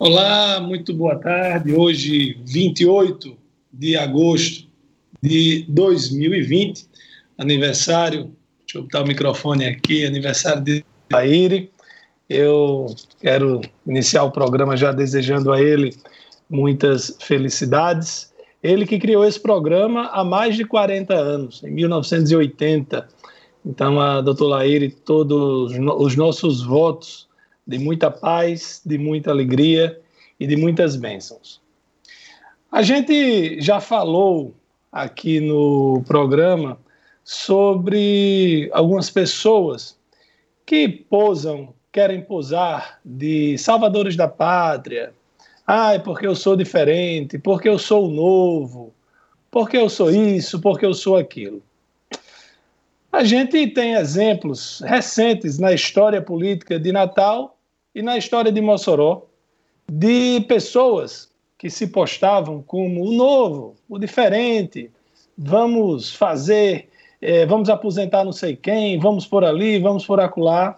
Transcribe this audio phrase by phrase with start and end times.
[0.00, 1.74] Olá, muito boa tarde.
[1.74, 3.36] Hoje, 28
[3.72, 4.68] de agosto
[5.20, 6.86] de 2020,
[7.36, 8.30] aniversário,
[8.60, 11.72] deixa eu botar o microfone aqui, aniversário de Aire.
[12.28, 15.92] Eu quero iniciar o programa já desejando a ele
[16.48, 18.32] muitas felicidades.
[18.62, 23.08] Ele que criou esse programa há mais de 40 anos, em 1980.
[23.66, 27.27] Então, a doutora Laire, todos os nossos votos
[27.68, 30.00] de muita paz, de muita alegria
[30.40, 31.60] e de muitas bênçãos.
[32.72, 34.54] A gente já falou
[34.90, 36.78] aqui no programa
[37.22, 39.98] sobre algumas pessoas
[40.64, 45.12] que posam, querem posar de salvadores da pátria.
[45.66, 48.94] Ai, porque eu sou diferente, porque eu sou novo,
[49.50, 51.62] porque eu sou isso, porque eu sou aquilo.
[53.12, 57.57] A gente tem exemplos recentes na história política de Natal
[57.98, 59.26] e na história de Mossoró,
[59.90, 64.88] de pessoas que se postavam como o novo, o diferente,
[65.36, 70.76] vamos fazer, é, vamos aposentar não sei quem, vamos por ali, vamos por acolá.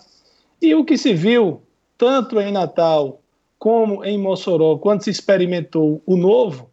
[0.63, 1.61] E o que se viu,
[1.99, 3.21] tanto em Natal
[3.59, 6.71] como em Mossoró, quando se experimentou o novo,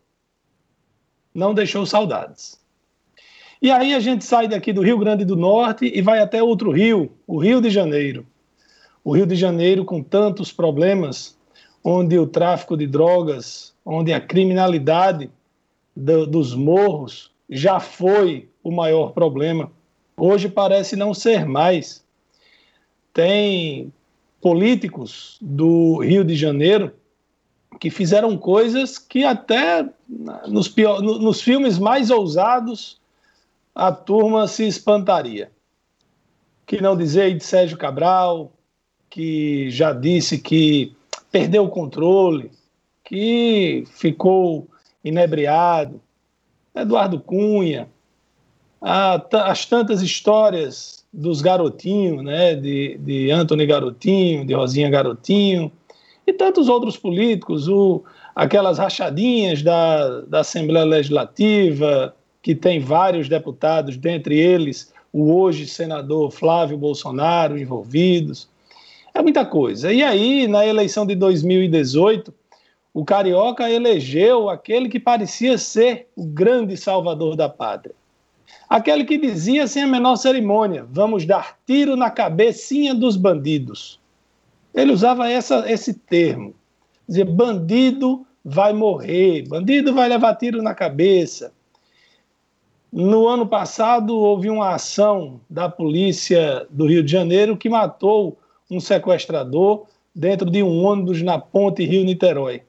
[1.35, 2.57] não deixou saudades.
[3.61, 6.71] E aí a gente sai daqui do Rio Grande do Norte e vai até outro
[6.71, 8.25] rio, o Rio de Janeiro.
[9.07, 11.37] O Rio de Janeiro, com tantos problemas,
[11.81, 15.31] onde o tráfico de drogas, onde a criminalidade
[15.95, 19.71] do, dos morros já foi o maior problema,
[20.17, 22.03] hoje parece não ser mais.
[23.13, 23.93] Tem
[24.41, 26.91] políticos do Rio de Janeiro
[27.79, 29.87] que fizeram coisas que até
[30.49, 32.99] nos, pior, nos filmes mais ousados
[33.73, 35.49] a turma se espantaria.
[36.65, 38.51] Que não dizer de Sérgio Cabral,
[39.09, 40.95] que já disse que
[41.31, 42.51] perdeu o controle,
[43.03, 44.67] que ficou
[45.03, 46.01] inebriado,
[46.75, 47.87] Eduardo Cunha,
[48.81, 55.71] as tantas histórias dos garotinhos, né, de, de Anthony Garotinho, de Rosinha Garotinho,
[56.25, 58.03] e tantos outros políticos, o,
[58.35, 66.31] aquelas rachadinhas da, da Assembleia Legislativa, que tem vários deputados, dentre eles o hoje senador
[66.31, 68.47] Flávio Bolsonaro envolvidos.
[69.17, 69.91] É muita coisa.
[69.91, 72.31] E aí, na eleição de 2018,
[72.93, 77.95] o Carioca elegeu aquele que parecia ser o grande salvador da pátria.
[78.69, 83.99] Aquele que dizia sem a menor cerimônia: vamos dar tiro na cabecinha dos bandidos.
[84.71, 86.53] Ele usava essa, esse termo.
[87.09, 91.51] Dizia: bandido vai morrer, bandido vai levar tiro na cabeça.
[92.93, 98.37] No ano passado, houve uma ação da polícia do Rio de Janeiro que matou
[98.69, 102.63] um sequestrador dentro de um ônibus na ponte Rio-Niterói.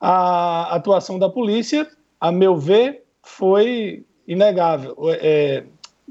[0.00, 1.88] A atuação da polícia,
[2.20, 4.96] a meu ver, foi inegável.
[5.08, 5.64] É,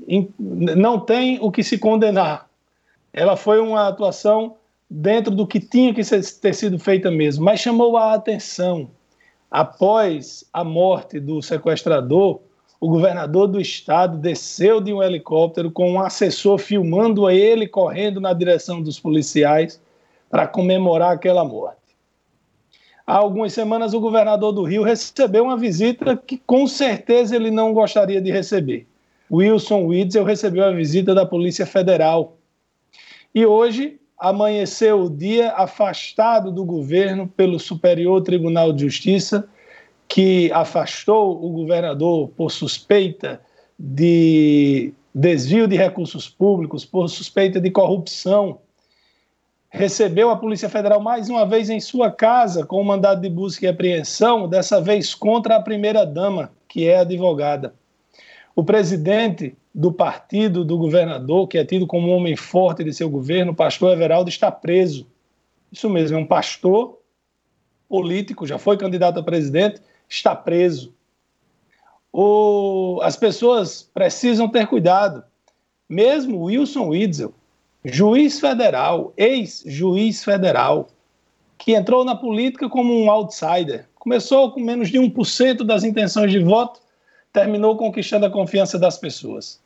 [0.07, 2.49] in, não tem o que se condenar.
[3.13, 4.55] Ela foi uma atuação
[4.89, 8.89] dentro do que tinha que ter sido feita mesmo, mas chamou a atenção.
[9.49, 12.39] Após a morte do sequestrador,
[12.79, 18.31] o governador do estado desceu de um helicóptero com um assessor filmando ele correndo na
[18.31, 19.81] direção dos policiais
[20.29, 21.77] para comemorar aquela morte.
[23.05, 27.73] Há algumas semanas, o governador do Rio recebeu uma visita que com certeza ele não
[27.73, 28.87] gostaria de receber.
[29.31, 32.37] Wilson Witzel recebeu a visita da Polícia Federal.
[33.33, 39.49] E hoje amanheceu o dia afastado do governo pelo Superior Tribunal de Justiça
[40.09, 43.39] que afastou o governador por suspeita
[43.77, 48.59] de desvio de recursos públicos, por suspeita de corrupção,
[49.69, 53.65] recebeu a Polícia Federal mais uma vez em sua casa com um mandado de busca
[53.65, 57.75] e apreensão, dessa vez contra a primeira-dama, que é advogada.
[58.55, 63.09] O presidente do partido do governador, que é tido como um homem forte de seu
[63.09, 65.05] governo, o pastor Everaldo, está preso.
[65.71, 66.97] Isso mesmo, é um pastor
[67.87, 70.93] político, já foi candidato a presidente, está preso.
[72.11, 75.23] O, as pessoas precisam ter cuidado.
[75.87, 77.33] Mesmo Wilson Witzel,
[77.85, 80.89] juiz federal, ex-juiz federal,
[81.57, 86.39] que entrou na política como um outsider, começou com menos de 1% das intenções de
[86.39, 86.79] voto,
[87.31, 89.59] terminou conquistando a confiança das pessoas.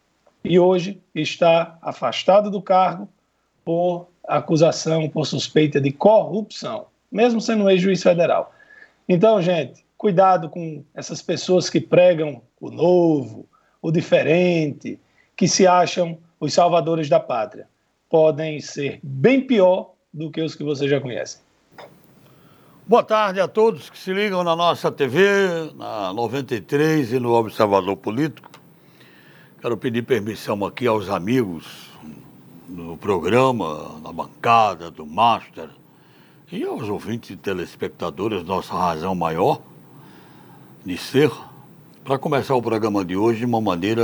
[0.43, 3.07] E hoje está afastado do cargo
[3.63, 8.53] por acusação, por suspeita de corrupção, mesmo sendo ex-juiz federal.
[9.07, 13.47] Então, gente, Cuidado com essas pessoas que pregam o novo,
[13.81, 14.99] o diferente,
[15.33, 17.69] que se acham os salvadores da pátria.
[18.09, 21.39] Podem ser bem pior do que os que você já conhece.
[22.85, 27.95] Boa tarde a todos que se ligam na nossa TV, na 93 e no Observador
[27.95, 28.51] Político.
[29.61, 31.89] Quero pedir permissão aqui aos amigos
[32.67, 35.69] do programa, na bancada, do Master,
[36.51, 39.61] e aos ouvintes e telespectadores, nossa razão maior
[40.85, 41.31] de ser,
[42.03, 44.03] para começar o programa de hoje de uma maneira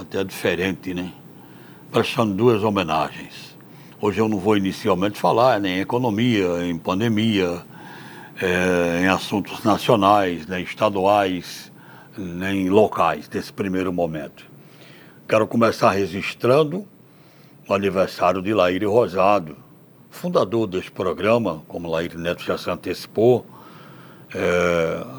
[0.00, 1.12] até diferente, né?
[1.92, 3.54] Prestando duas homenagens.
[4.00, 7.62] Hoje eu não vou inicialmente falar nem em economia, em pandemia,
[8.40, 11.70] é, em assuntos nacionais, nem estaduais,
[12.16, 14.46] nem locais, nesse primeiro momento.
[15.28, 16.86] Quero começar registrando
[17.68, 19.56] o aniversário de Laíre Rosado,
[20.08, 23.44] fundador deste programa, como Laíre Neto já se antecipou.
[24.34, 25.17] É,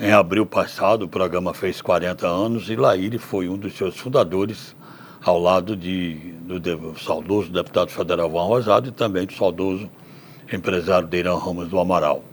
[0.00, 4.74] em abril passado, o programa fez 40 anos e Laíre foi um dos seus fundadores,
[5.22, 9.88] ao lado de, do, do saudoso deputado federal Juan Rosado e também do saudoso
[10.52, 12.24] empresário Deirão Ramos do Amaral.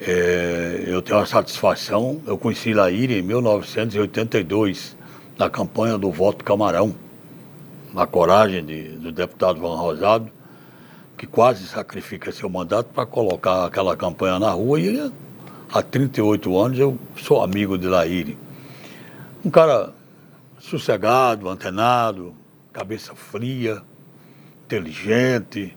[0.00, 4.96] É, eu tenho a satisfação, eu conheci Laíre em 1982,
[5.36, 6.94] na campanha do voto Camarão,
[7.92, 10.30] na coragem de, do deputado Van Rosado,
[11.18, 15.12] que quase sacrifica seu mandato para colocar aquela campanha na rua e
[15.72, 18.36] há 38 anos eu sou amigo de Laíre.
[19.44, 19.92] Um cara
[20.58, 22.34] sossegado, antenado,
[22.72, 23.80] cabeça fria,
[24.64, 25.76] inteligente,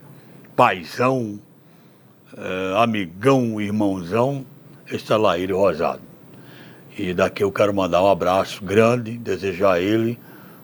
[0.55, 1.39] paisão,
[2.35, 4.45] é, amigão, irmãozão,
[4.91, 6.01] este é Laírio Rosado.
[6.97, 10.19] E daqui eu quero mandar um abraço grande, desejar a ele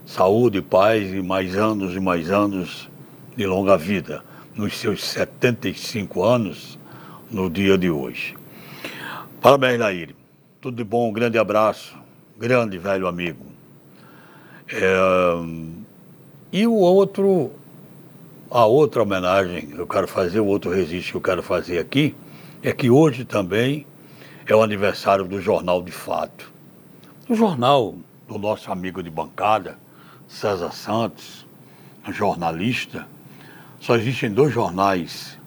[0.05, 2.89] saúde, paz e mais anos e mais anos
[3.35, 4.23] de longa vida,
[4.55, 6.79] nos seus 75 anos,
[7.31, 8.38] no dia de hoje.
[9.41, 10.15] Parabéns, Laíri.
[10.59, 11.97] Tudo de bom, um grande abraço,
[12.37, 13.45] grande velho amigo.
[14.67, 15.69] É...
[16.51, 17.51] E o outro
[18.51, 22.15] a outra homenagem que eu quero fazer, o outro registro que eu quero fazer aqui,
[22.63, 23.85] é que hoje também
[24.45, 26.51] é o aniversário do Jornal de Fato.
[27.29, 27.95] O jornal
[28.27, 29.77] do nosso amigo de bancada,
[30.27, 31.47] César Santos,
[32.09, 33.07] jornalista.
[33.79, 35.39] Só existem dois jornais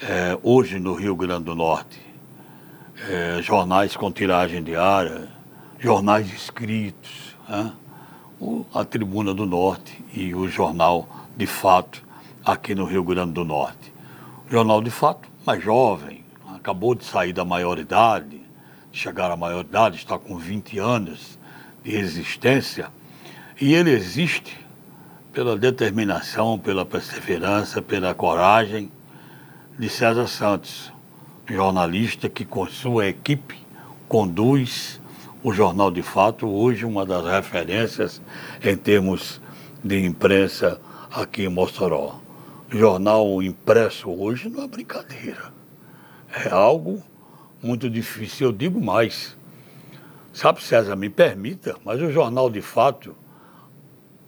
[0.00, 2.03] é, hoje no Rio Grande do Norte.
[2.96, 5.28] É, jornais com tiragem diária,
[5.78, 7.72] jornais escritos, né?
[8.72, 12.02] a Tribuna do Norte e o Jornal de Fato,
[12.44, 13.92] aqui no Rio Grande do Norte.
[14.48, 16.24] Jornal de fato, mais jovem,
[16.54, 18.40] acabou de sair da maioridade,
[18.92, 21.38] chegar à maioridade, está com 20 anos
[21.82, 22.88] de existência,
[23.60, 24.56] e ele existe
[25.32, 28.90] pela determinação, pela perseverança, pela coragem
[29.76, 30.92] de César Santos,
[31.46, 33.56] jornalista que com sua equipe
[34.08, 35.00] conduz
[35.42, 38.20] o Jornal de Fato, hoje uma das referências
[38.62, 39.40] em termos
[39.82, 40.80] de imprensa
[41.10, 42.24] aqui em Mossoró
[42.78, 45.52] jornal impresso hoje não é brincadeira.
[46.44, 47.02] É algo
[47.62, 48.48] muito difícil.
[48.48, 49.36] Eu digo mais.
[50.32, 53.14] Sabe, César, me permita, mas o jornal de fato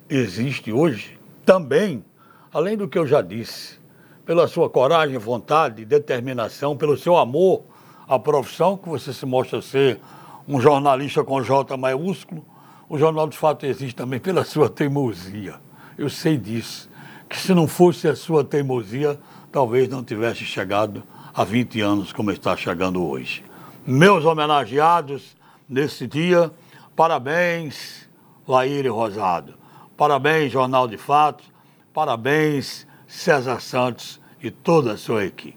[0.09, 2.05] existe hoje também,
[2.53, 3.81] além do que eu já disse,
[4.27, 7.63] pela sua coragem, vontade, determinação, pelo seu amor
[8.09, 10.01] à profissão, que você se mostra ser
[10.49, 12.45] um jornalista com J maiúsculo.
[12.89, 15.55] O jornal de fato existe também pela sua teimosia.
[15.97, 16.91] Eu sei disso
[17.29, 19.19] que se não fosse a sua teimosia,
[19.51, 23.45] talvez não tivesse chegado há 20 anos como está chegando hoje.
[23.87, 25.37] Meus homenageados
[25.69, 26.51] nesse dia,
[26.97, 28.09] parabéns,
[28.47, 29.55] Laíre Rosado.
[29.97, 31.45] Parabéns, Jornal de Fato.
[31.93, 32.86] Parabéns,
[33.17, 35.57] César Santos e toda a sua equipe.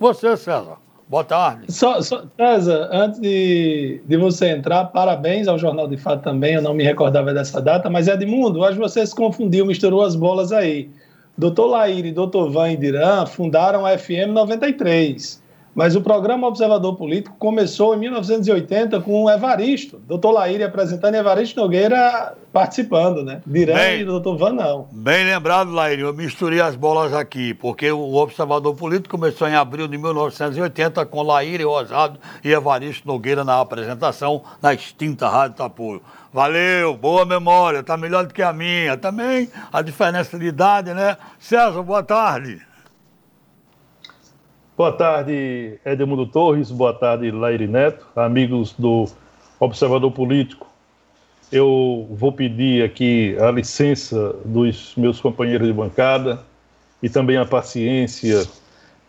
[0.00, 0.78] Você, César.
[1.08, 1.72] Boa tarde.
[1.72, 6.54] Só, só, César, antes de, de você entrar, parabéns ao Jornal de Fato também.
[6.54, 10.16] Eu não me recordava dessa data, mas Edmundo, acho que você se confundiu, misturou as
[10.16, 10.90] bolas aí.
[11.36, 15.40] Doutor Laír e doutor Van Indiran fundaram a FM 93.
[15.78, 21.18] Mas o programa Observador Político começou em 1980 com o Evaristo, doutor Laíre apresentando e
[21.18, 23.40] Evaristo Nogueira participando, né?
[23.46, 24.88] Direi e doutor Van não.
[24.90, 29.86] Bem lembrado, Laíre, eu misturei as bolas aqui, porque o Observador Político começou em abril
[29.86, 36.02] de 1980 com Laíre Rosado e Evaristo Nogueira na apresentação na extinta Rádio Tapuio.
[36.32, 38.96] Valeu, boa memória, tá melhor do que a minha.
[38.96, 41.16] Também a diferença de idade, né?
[41.38, 42.66] César, boa tarde.
[44.78, 46.70] Boa tarde, Edmundo Torres.
[46.70, 49.06] Boa tarde, Laire Neto, amigos do
[49.58, 50.68] Observador Político.
[51.50, 56.44] Eu vou pedir aqui a licença dos meus companheiros de bancada
[57.02, 58.46] e também a paciência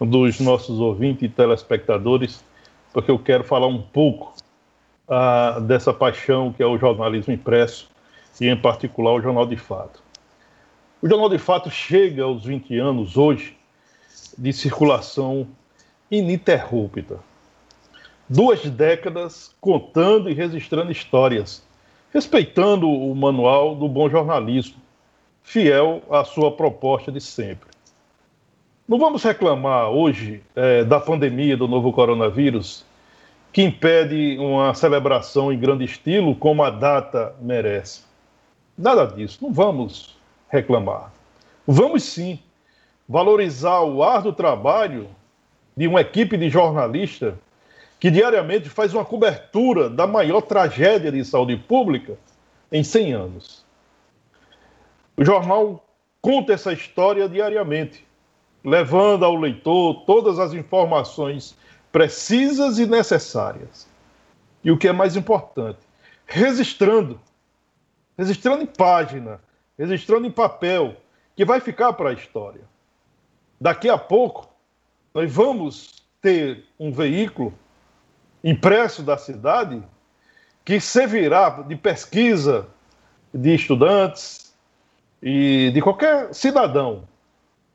[0.01, 2.43] dos nossos ouvintes e telespectadores,
[2.91, 4.33] porque eu quero falar um pouco
[5.07, 7.88] ah, dessa paixão que é o jornalismo impresso
[8.41, 10.01] e, em particular, o Jornal de Fato.
[10.99, 13.55] O Jornal de Fato chega aos 20 anos hoje
[14.35, 15.47] de circulação
[16.11, 17.19] ininterrupta.
[18.27, 21.63] Duas décadas contando e registrando histórias,
[22.13, 24.77] respeitando o manual do bom jornalismo,
[25.41, 27.69] fiel à sua proposta de sempre.
[28.87, 32.85] Não vamos reclamar hoje é, da pandemia do novo coronavírus,
[33.51, 38.03] que impede uma celebração em grande estilo como a data merece.
[38.77, 40.17] Nada disso, não vamos
[40.49, 41.11] reclamar.
[41.67, 42.39] Vamos sim
[43.07, 45.07] valorizar o árduo trabalho
[45.79, 47.36] de uma equipe de jornalistas
[48.01, 52.17] que diariamente faz uma cobertura da maior tragédia de saúde pública
[52.69, 53.65] em 100 anos.
[55.15, 55.81] O jornal
[56.21, 58.05] conta essa história diariamente,
[58.62, 61.55] levando ao leitor todas as informações
[61.93, 63.88] precisas e necessárias.
[64.62, 65.79] E o que é mais importante,
[66.25, 67.17] registrando,
[68.17, 69.39] registrando em página,
[69.77, 70.98] registrando em papel,
[71.38, 72.63] que vai ficar para a história.
[73.62, 74.50] Daqui a pouco,
[75.13, 77.53] nós vamos ter um veículo
[78.43, 79.81] impresso da cidade
[80.63, 82.67] que servirá de pesquisa
[83.33, 84.53] de estudantes
[85.21, 87.07] e de qualquer cidadão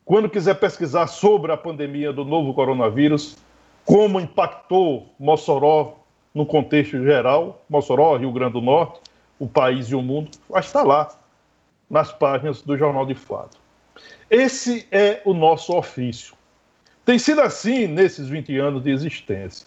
[0.04, 3.36] quando quiser pesquisar sobre a pandemia do novo coronavírus,
[3.84, 5.96] como impactou Mossoró
[6.34, 9.00] no contexto geral, Mossoró, Rio Grande do Norte,
[9.38, 11.08] o país e o mundo, vai estar lá
[11.88, 13.56] nas páginas do Jornal de Fato.
[14.28, 16.34] Esse é o nosso ofício.
[17.04, 19.66] Tem sido assim nesses 20 anos de existência.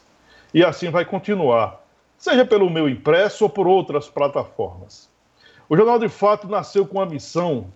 [0.53, 1.85] E assim vai continuar,
[2.17, 5.09] seja pelo meu impresso ou por outras plataformas.
[5.69, 7.67] O Jornal de Fato nasceu com a missão,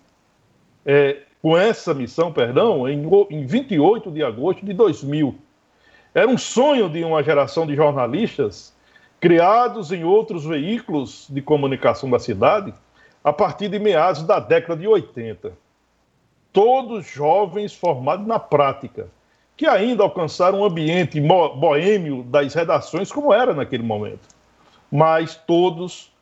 [0.84, 5.34] é, com essa missão, perdão, em, em 28 de agosto de 2000.
[6.14, 8.74] Era um sonho de uma geração de jornalistas
[9.20, 12.74] criados em outros veículos de comunicação da cidade
[13.22, 15.52] a partir de meados da década de 80
[16.52, 19.08] todos jovens formados na prática,
[19.62, 24.26] que ainda alcançaram um ambiente boêmio das redações como era naquele momento.
[24.90, 26.12] Mas todos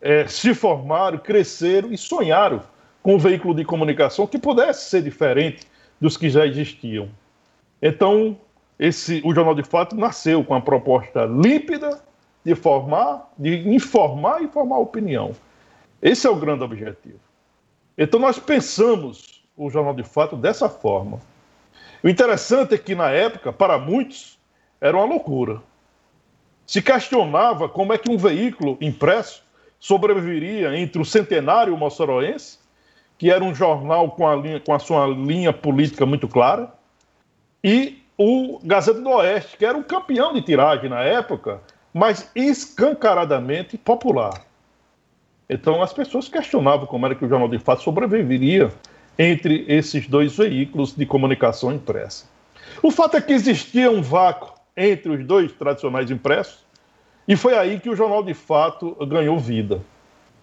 [0.00, 2.60] é, se formaram, cresceram e sonharam
[3.00, 5.68] com um veículo de comunicação que pudesse ser diferente
[6.00, 7.08] dos que já existiam.
[7.80, 8.36] Então,
[8.76, 12.02] esse, o Jornal de Fato nasceu com a proposta límpida
[12.44, 15.30] de formar, de informar e formar opinião.
[16.02, 17.20] Esse é o grande objetivo.
[17.96, 21.20] Então, nós pensamos o Jornal de Fato dessa forma.
[22.02, 24.38] O interessante é que, na época, para muitos,
[24.80, 25.60] era uma loucura.
[26.66, 29.42] Se questionava como é que um veículo impresso
[29.78, 32.58] sobreviveria entre o centenário moçoroense,
[33.18, 36.72] que era um jornal com a, linha, com a sua linha política muito clara,
[37.62, 41.60] e o Gazeta do Oeste, que era um campeão de tiragem na época,
[41.92, 44.44] mas escancaradamente popular.
[45.48, 48.70] Então as pessoas questionavam como era que o Jornal de Fato sobreviveria
[49.18, 52.26] entre esses dois veículos de comunicação impressa.
[52.82, 56.64] O fato é que existia um vácuo entre os dois tradicionais impressos,
[57.28, 59.82] e foi aí que o Jornal de Fato ganhou vida.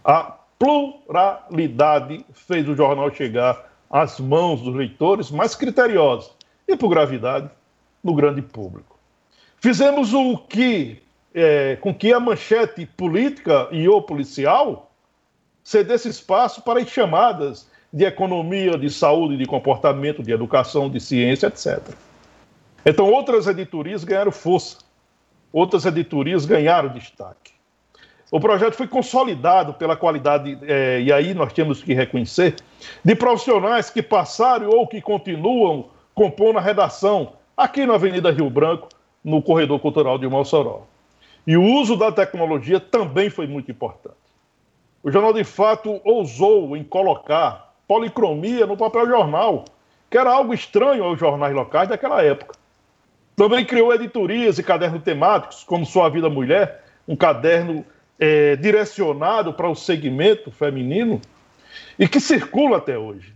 [0.03, 6.31] A pluralidade fez o jornal chegar às mãos dos leitores mais criteriosos
[6.67, 7.49] e, por gravidade,
[8.03, 8.97] no grande público.
[9.59, 11.01] Fizemos o que,
[11.33, 14.91] é, com que a manchete política e ou policial
[15.63, 21.47] cedesse espaço para as chamadas de economia, de saúde, de comportamento, de educação, de ciência,
[21.47, 21.81] etc.
[22.85, 24.77] Então, outras editorias ganharam força,
[25.51, 27.53] outras editorias ganharam destaque.
[28.31, 32.55] O projeto foi consolidado pela qualidade, é, e aí nós temos que reconhecer,
[33.03, 38.89] de profissionais que passaram ou que continuam compondo a redação aqui na Avenida Rio Branco,
[39.23, 40.83] no Corredor Cultural de Mossoró.
[41.47, 44.15] E o uso da tecnologia também foi muito importante.
[45.01, 49.65] O Jornal de Fato ousou em colocar policromia no papel jornal,
[50.09, 52.55] que era algo estranho aos jornais locais daquela época.
[53.35, 57.85] Também criou editorias e cadernos temáticos, como Sua Vida Mulher, um caderno
[58.19, 61.21] é, direcionado para o segmento feminino
[61.97, 63.33] e que circula até hoje.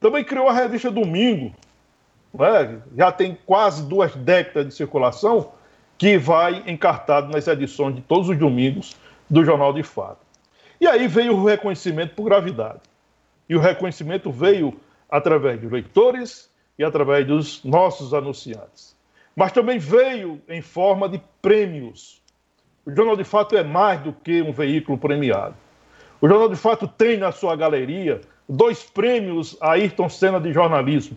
[0.00, 1.54] Também criou a revista Domingo,
[2.34, 2.78] né?
[2.96, 5.52] já tem quase duas décadas de circulação,
[5.98, 8.96] que vai encartado nas edições de todos os domingos
[9.28, 10.18] do Jornal de Fato.
[10.80, 12.80] E aí veio o reconhecimento por gravidade.
[13.48, 14.74] E o reconhecimento veio
[15.08, 18.96] através de leitores e através dos nossos anunciantes.
[19.34, 22.22] Mas também veio em forma de prêmios.
[22.84, 25.54] O Jornal de Fato é mais do que um veículo premiado.
[26.20, 31.16] O Jornal de Fato tem na sua galeria dois prêmios Ayrton Senna de jornalismo.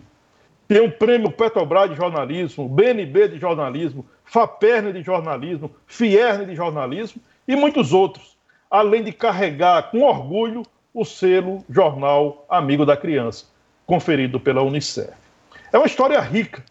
[0.68, 7.20] Tem um prêmio Petrobras de jornalismo, BNB de jornalismo, FAPERN de jornalismo, FIERN de jornalismo
[7.48, 8.36] e muitos outros,
[8.70, 13.46] além de carregar com orgulho o selo Jornal Amigo da Criança,
[13.86, 15.12] conferido pela Unicef.
[15.72, 16.64] É uma história rica,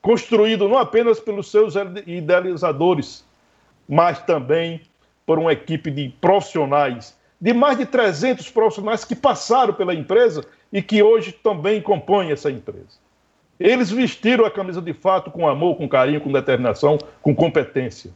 [0.00, 1.74] construído não apenas pelos seus
[2.06, 3.24] idealizadores,
[3.88, 4.82] mas também
[5.24, 10.82] por uma equipe de profissionais, de mais de 300 profissionais que passaram pela empresa e
[10.82, 13.00] que hoje também compõem essa empresa.
[13.58, 18.12] Eles vestiram a camisa de fato com amor, com carinho, com determinação, com competência.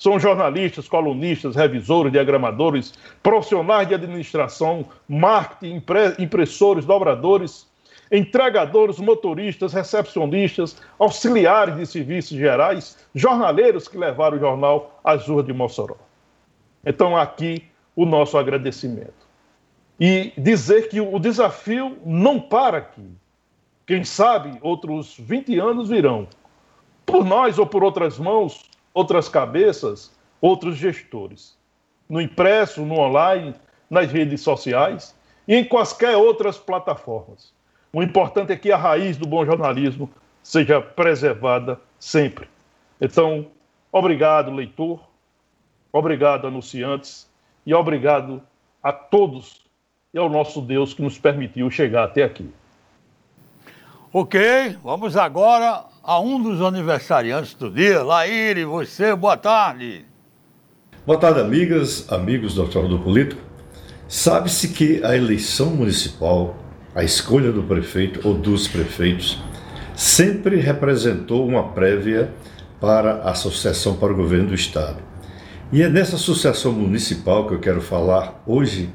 [0.00, 5.82] São jornalistas, colunistas, revisores, diagramadores, profissionais de administração, marketing,
[6.18, 7.68] impressores, dobradores,
[8.10, 15.52] entregadores, motoristas, recepcionistas, auxiliares de serviços gerais, jornaleiros que levaram o jornal às ruas de
[15.52, 15.96] Mossoró.
[16.82, 17.62] Então, aqui
[17.94, 19.28] o nosso agradecimento.
[20.00, 23.06] E dizer que o desafio não para aqui.
[23.86, 26.26] Quem sabe outros 20 anos virão.
[27.04, 31.56] Por nós ou por outras mãos, outras cabeças, outros gestores.
[32.08, 33.54] No impresso, no online,
[33.88, 35.14] nas redes sociais
[35.46, 37.52] e em quaisquer outras plataformas.
[37.92, 40.08] O importante é que a raiz do bom jornalismo
[40.42, 42.48] seja preservada sempre.
[43.00, 43.46] Então,
[43.90, 45.00] obrigado, leitor,
[45.92, 47.28] obrigado, anunciantes,
[47.66, 48.42] e obrigado
[48.82, 49.64] a todos
[50.12, 52.50] e ao nosso Deus que nos permitiu chegar até aqui.
[54.12, 58.02] Ok, vamos agora a um dos aniversariantes do dia.
[58.02, 60.04] Laíre, você, boa tarde.
[61.06, 63.40] Boa tarde, amigas, amigos do Observador Político.
[64.08, 66.56] Sabe-se que a eleição municipal
[66.94, 69.40] a escolha do prefeito ou dos prefeitos
[69.94, 72.32] sempre representou uma prévia
[72.80, 74.98] para a sucessão para o governo do Estado.
[75.72, 78.90] E é nessa sucessão municipal que eu quero falar hoje,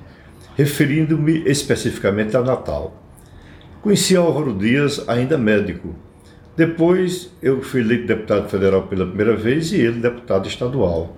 [0.58, 3.02] referindo-me especificamente a Natal.
[3.82, 5.96] Conheci Álvaro Dias ainda médico.
[6.56, 11.18] Depois eu fui eleito deputado federal pela primeira vez e ele deputado estadual.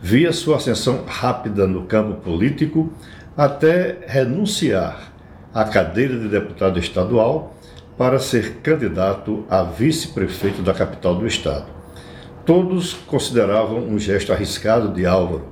[0.00, 2.90] Vi a sua ascensão rápida no campo político
[3.36, 5.12] até renunciar
[5.52, 7.54] a cadeira de deputado estadual
[7.98, 11.66] para ser candidato a vice-prefeito da capital do estado.
[12.46, 15.44] Todos consideravam um gesto arriscado de Álvaro,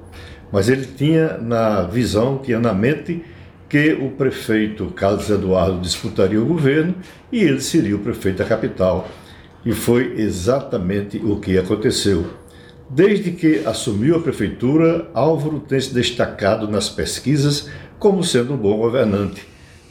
[0.50, 3.23] mas ele tinha na visão, tinha na mente
[3.69, 6.95] que o prefeito Carlos Eduardo disputaria o governo
[7.31, 9.09] e ele seria o prefeito da capital.
[9.65, 12.26] E foi exatamente o que aconteceu.
[12.89, 18.78] Desde que assumiu a prefeitura, Álvaro tem se destacado nas pesquisas como sendo um bom
[18.78, 19.47] governante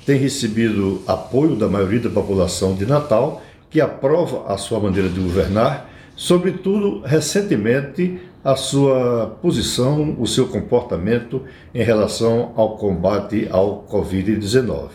[0.08, 5.20] tem recebido apoio da maioria da população de Natal, que aprova a sua maneira de
[5.20, 14.90] governar, sobretudo recentemente a sua posição, o seu comportamento em relação ao combate ao Covid-19.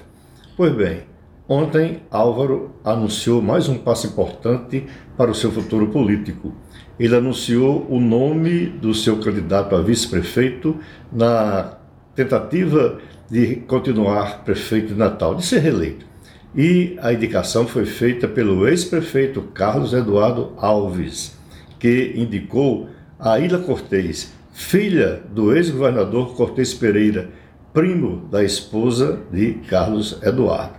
[0.56, 1.02] Pois bem,
[1.48, 6.52] ontem Álvaro anunciou mais um passo importante para o seu futuro político.
[6.98, 10.76] Ele anunciou o nome do seu candidato a vice-prefeito
[11.12, 11.78] na
[12.14, 12.98] tentativa
[13.30, 16.06] de continuar prefeito de Natal, de ser reeleito.
[16.54, 21.38] E a indicação foi feita pelo ex-prefeito Carlos Eduardo Alves,
[21.78, 22.88] que indicou
[23.22, 27.30] a Ilha Cortez, filha do ex-governador Cortez Pereira,
[27.72, 30.74] primo da esposa de Carlos Eduardo.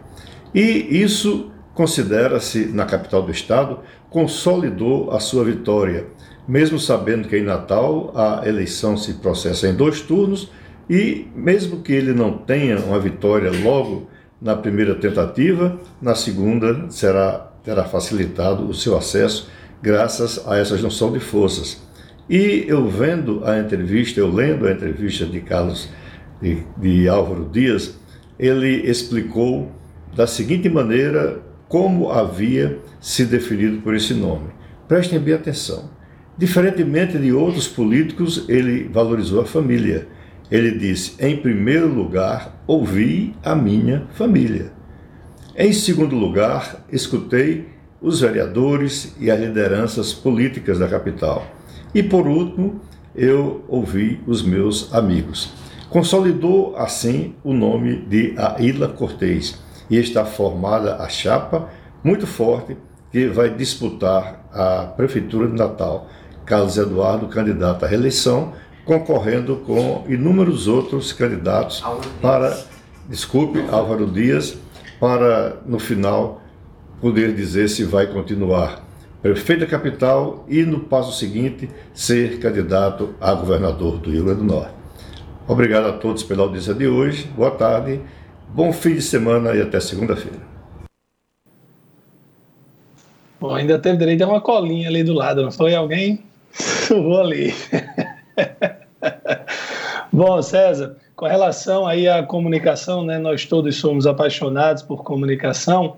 [0.54, 0.62] E
[1.02, 3.80] isso considera-se, na capital do estado,
[4.10, 6.08] consolidou a sua vitória,
[6.46, 10.52] mesmo sabendo que em Natal a eleição se processa em dois turnos
[10.90, 14.10] e mesmo que ele não tenha uma vitória logo
[14.42, 19.50] na primeira tentativa, na segunda será, terá facilitado o seu acesso
[19.82, 21.83] graças a essa junção de forças.
[22.30, 25.90] E eu vendo a entrevista, eu lendo a entrevista de Carlos
[26.42, 27.98] de, de Álvaro Dias,
[28.40, 29.72] ele explicou
[30.16, 34.48] da seguinte maneira como havia se definido por esse nome.
[34.88, 35.90] Prestem bem atenção.
[36.38, 40.08] Diferentemente de outros políticos, ele valorizou a família
[40.54, 44.72] ele disse: em primeiro lugar, ouvi a minha família.
[45.56, 47.66] Em segundo lugar, escutei
[48.00, 51.48] os vereadores e as lideranças políticas da capital.
[51.94, 52.82] E por último,
[53.16, 55.54] eu ouvi os meus amigos.
[55.90, 61.70] Consolidou assim o nome de Aila Cortez e está formada a chapa
[62.04, 62.76] muito forte
[63.12, 66.10] que vai disputar a prefeitura de Natal.
[66.46, 68.54] Carlos Eduardo, candidato à reeleição,
[68.84, 71.84] concorrendo com inúmeros outros candidatos
[72.22, 72.60] para,
[73.08, 74.58] desculpe, Álvaro Dias,
[75.00, 76.42] para no final
[77.00, 78.84] poder dizer se vai continuar
[79.24, 84.46] prefeito da capital e no passo seguinte ser candidato a governador do Rio Grande do
[84.46, 84.74] Norte.
[85.48, 87.26] Obrigado a todos pela audiência de hoje.
[87.28, 88.02] Boa tarde,
[88.50, 90.40] bom fim de semana e até segunda-feira.
[93.40, 96.22] Bom, ainda teve direito a uma colinha ali do lado, não foi alguém?
[96.90, 97.54] Vou ali.
[100.12, 105.96] Bom, César, com relação aí à comunicação, né, nós todos somos apaixonados por comunicação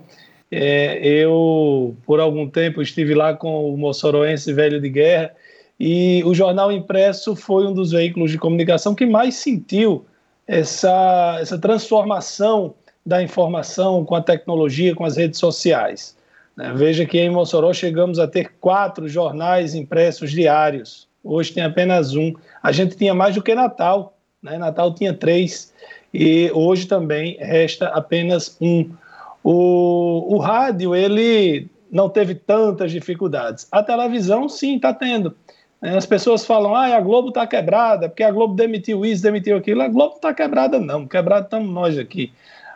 [0.50, 5.32] É, eu, por algum tempo, estive lá com o moçoroense velho de guerra
[5.78, 10.06] e o jornal impresso foi um dos veículos de comunicação que mais sentiu
[10.46, 16.16] essa, essa transformação da informação com a tecnologia, com as redes sociais.
[16.56, 16.72] Né?
[16.74, 21.06] Veja que em Mossoró chegamos a ter quatro jornais impressos diários.
[21.22, 22.32] Hoje tem apenas um.
[22.62, 24.16] A gente tinha mais do que Natal.
[24.42, 24.56] Né?
[24.56, 25.72] Natal tinha três.
[26.12, 28.90] E hoje também resta apenas um.
[29.48, 33.68] O, o rádio, ele não teve tantas dificuldades.
[33.70, 35.36] A televisão, sim, está tendo.
[35.80, 39.82] As pessoas falam, ah, a Globo está quebrada, porque a Globo demitiu isso, demitiu aquilo.
[39.82, 41.06] A Globo está quebrada, não.
[41.06, 42.32] Quebrado estamos nós aqui.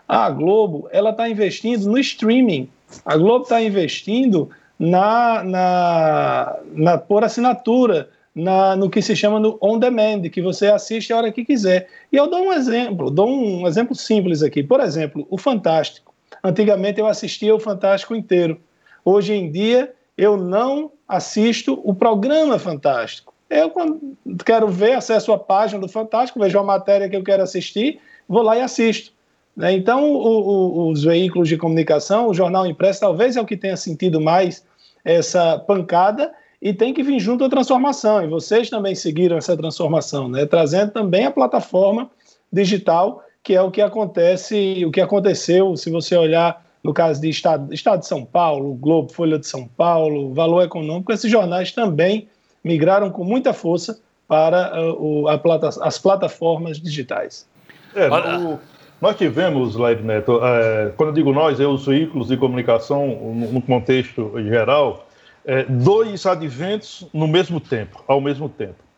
[0.06, 2.68] A Globo, ela está investindo no streaming.
[3.04, 9.58] A Globo está investindo na, na, na, por assinatura, na, no que se chama no
[9.60, 11.88] on demand, que você assiste a hora que quiser.
[12.12, 14.62] E eu dou um exemplo, dou um exemplo simples aqui.
[14.62, 16.09] Por exemplo, o Fantástico.
[16.42, 18.60] Antigamente eu assistia o Fantástico inteiro.
[19.04, 23.34] Hoje em dia eu não assisto o programa Fantástico.
[23.48, 27.42] Eu, quando quero ver, acesso a página do Fantástico, vejo a matéria que eu quero
[27.42, 27.98] assistir,
[28.28, 29.12] vou lá e assisto.
[29.56, 29.72] Né?
[29.72, 33.76] Então, o, o, os veículos de comunicação, o jornal impresso, talvez é o que tenha
[33.76, 34.64] sentido mais
[35.04, 38.22] essa pancada e tem que vir junto à transformação.
[38.22, 40.46] E vocês também seguiram essa transformação, né?
[40.46, 42.08] trazendo também a plataforma
[42.52, 47.28] digital, que é o que acontece, o que aconteceu, se você olhar no caso de
[47.28, 52.28] Estado, Estado de São Paulo, Globo, Folha de São Paulo, Valor Econômico, esses jornais também
[52.64, 57.48] migraram com muita força para uh, o, plata, as plataformas digitais.
[57.94, 58.58] É, o,
[59.00, 63.60] nós tivemos, Lair Neto, é, quando eu digo nós, é os veículos de comunicação, no
[63.62, 65.06] contexto geral,
[65.44, 68.89] é, dois adventos no mesmo tempo, ao mesmo tempo.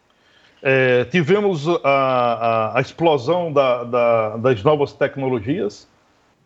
[0.63, 5.89] É, tivemos a, a, a explosão da, da, das novas tecnologias,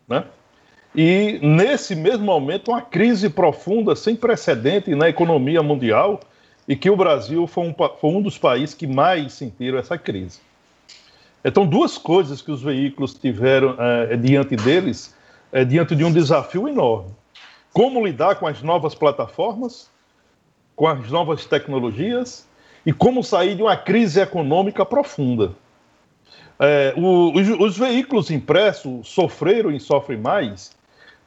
[0.07, 0.25] né?
[0.95, 6.19] E, nesse mesmo momento, uma crise profunda, sem precedente na economia mundial,
[6.67, 10.39] e que o Brasil foi um, foi um dos países que mais sentiram essa crise.
[11.45, 15.15] Então, duas coisas que os veículos tiveram é, diante deles,
[15.51, 17.11] é, diante de um desafio enorme.
[17.71, 19.91] Como lidar com as novas plataformas,
[20.75, 22.46] com as novas tecnologias,
[22.87, 25.51] e como sair de uma crise econômica profunda.
[26.57, 30.71] É, o, os, os, veículos impressos sofreram e sofrem mais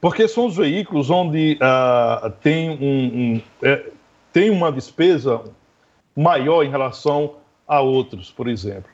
[0.01, 3.85] porque são os veículos onde uh, tem, um, um é,
[4.33, 5.43] tem uma despesa
[6.15, 7.35] maior em relação
[7.67, 8.89] a outros, por exemplo.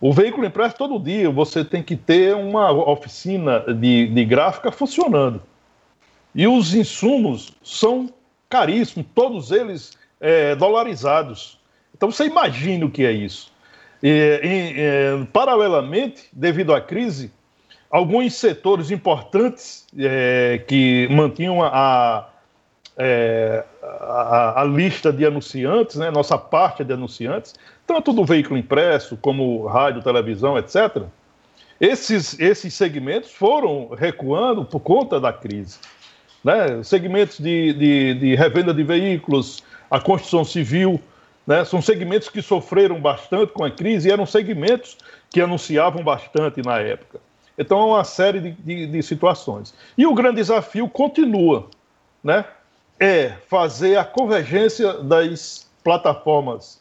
[0.00, 5.40] O veículo impresso, todo dia, você tem que ter uma oficina de, de gráfica funcionando.
[6.34, 8.12] E os insumos são
[8.50, 11.62] caríssimos, todos eles é, dolarizados.
[11.94, 13.52] Então você imagina o que é isso.
[14.02, 17.32] E, e, e, paralelamente, devido à crise,
[17.90, 22.28] alguns setores importantes é, que mantinham a,
[22.98, 27.54] é, a, a, lista de anunciantes, né, nossa parte de anunciantes,
[27.86, 31.04] tanto do veículo impresso como rádio, televisão, etc.
[31.80, 35.78] Esses, esses segmentos foram recuando por conta da crise.
[36.42, 36.82] Né?
[36.82, 41.00] Segmentos de, de, de revenda de veículos, a construção civil,
[41.46, 41.64] né?
[41.64, 44.96] são segmentos que sofreram bastante com a crise e eram segmentos
[45.30, 47.20] que anunciavam bastante na época.
[47.56, 49.74] Então, é uma série de, de, de situações.
[49.96, 51.68] E o grande desafio continua,
[52.22, 52.44] né?
[52.98, 56.80] É fazer a convergência das plataformas.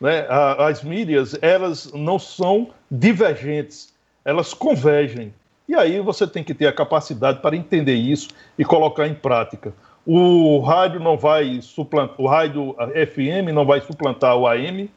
[0.00, 0.26] Né?
[0.58, 3.92] As mídias, elas não são divergentes,
[4.24, 5.34] elas convergem.
[5.68, 9.72] E aí você tem que ter a capacidade para entender isso e colocar em prática.
[10.12, 12.74] O rádio não vai suplantar, o rádio
[13.06, 14.90] FM não vai suplantar o AM,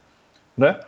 [0.57, 0.79] né?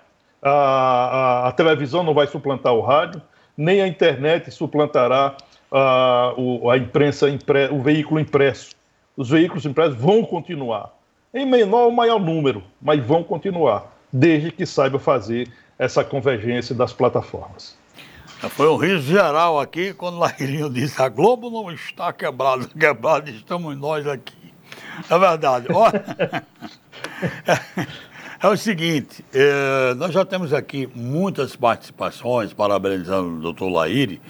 [0.41, 3.21] A, a, a televisão não vai suplantar o rádio,
[3.55, 5.37] nem a internet suplantará
[5.71, 6.33] a,
[6.71, 7.27] a imprensa,
[7.71, 8.71] o veículo impresso.
[9.15, 10.91] Os veículos impressos vão continuar,
[11.31, 16.91] em menor ou maior número, mas vão continuar, desde que saiba fazer essa convergência das
[16.91, 17.77] plataformas.
[18.49, 23.77] Foi um riso geral aqui quando Lairinho disse: a Globo não está quebrada, quebrada estamos
[23.77, 24.53] nós aqui.
[25.09, 25.67] É verdade.
[28.43, 34.21] É o seguinte, é, nós já temos aqui muitas participações, parabenizando o doutor Laíri,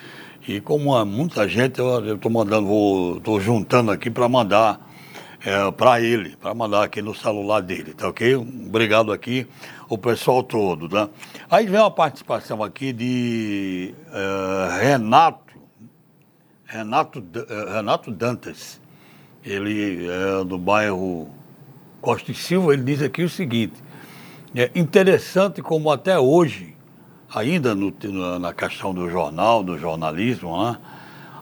[0.48, 4.80] e como há muita gente, eu estou mandando, estou juntando aqui para mandar
[5.44, 8.36] é, para ele, para mandar aqui no celular dele, tá ok?
[8.36, 9.46] Obrigado aqui,
[9.90, 11.10] o pessoal todo, tá?
[11.50, 15.56] Aí vem uma participação aqui de é, Renato,
[16.66, 18.82] Renato, é, Renato Dantas,
[19.44, 21.30] ele é do bairro
[22.02, 23.84] Costa e Silva, ele diz aqui o seguinte,
[24.56, 26.76] é interessante como até hoje,
[27.34, 27.94] ainda no,
[28.40, 30.78] na questão do jornal, do jornalismo, né,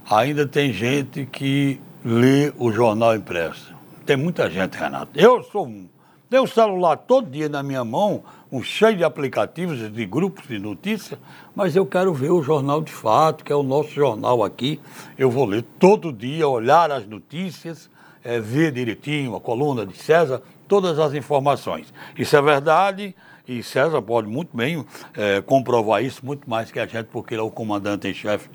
[0.10, 3.73] ainda tem gente que ler o jornal impresso.
[4.06, 5.17] Tem muita gente, Renato.
[5.17, 5.88] Eu sou um.
[6.29, 10.57] Tenho o celular todo dia na minha mão, um cheio de aplicativos, de grupos de
[10.57, 11.19] notícias,
[11.55, 14.79] mas eu quero ver o jornal de fato, que é o nosso jornal aqui.
[15.17, 17.89] Eu vou ler todo dia, olhar as notícias,
[18.23, 21.93] é, ver direitinho a coluna de César, todas as informações.
[22.17, 23.15] Isso é verdade
[23.47, 27.41] e César pode muito bem é, comprovar isso, muito mais que a gente, porque ele
[27.41, 28.49] é o comandante em chefe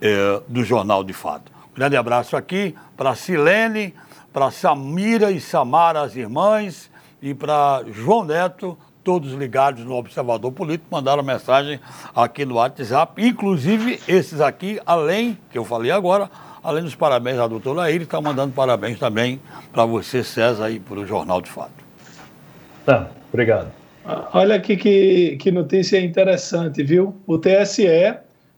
[0.00, 1.52] é, do Jornal de Fato.
[1.70, 3.94] Um grande abraço aqui para Silene,
[4.32, 6.90] para Samira e Samara, as irmãs,
[7.22, 11.78] e para João Neto, todos ligados no Observador Político, mandaram mensagem
[12.14, 16.28] aqui no WhatsApp, inclusive esses aqui, além, que eu falei agora,
[16.62, 19.40] além dos parabéns à doutora Laíra, está mandando parabéns também
[19.72, 21.72] para você, César, e para o Jornal de Fato.
[22.84, 23.70] Tá, obrigado.
[24.32, 27.14] Olha aqui que, que notícia interessante, viu?
[27.24, 28.16] O TSE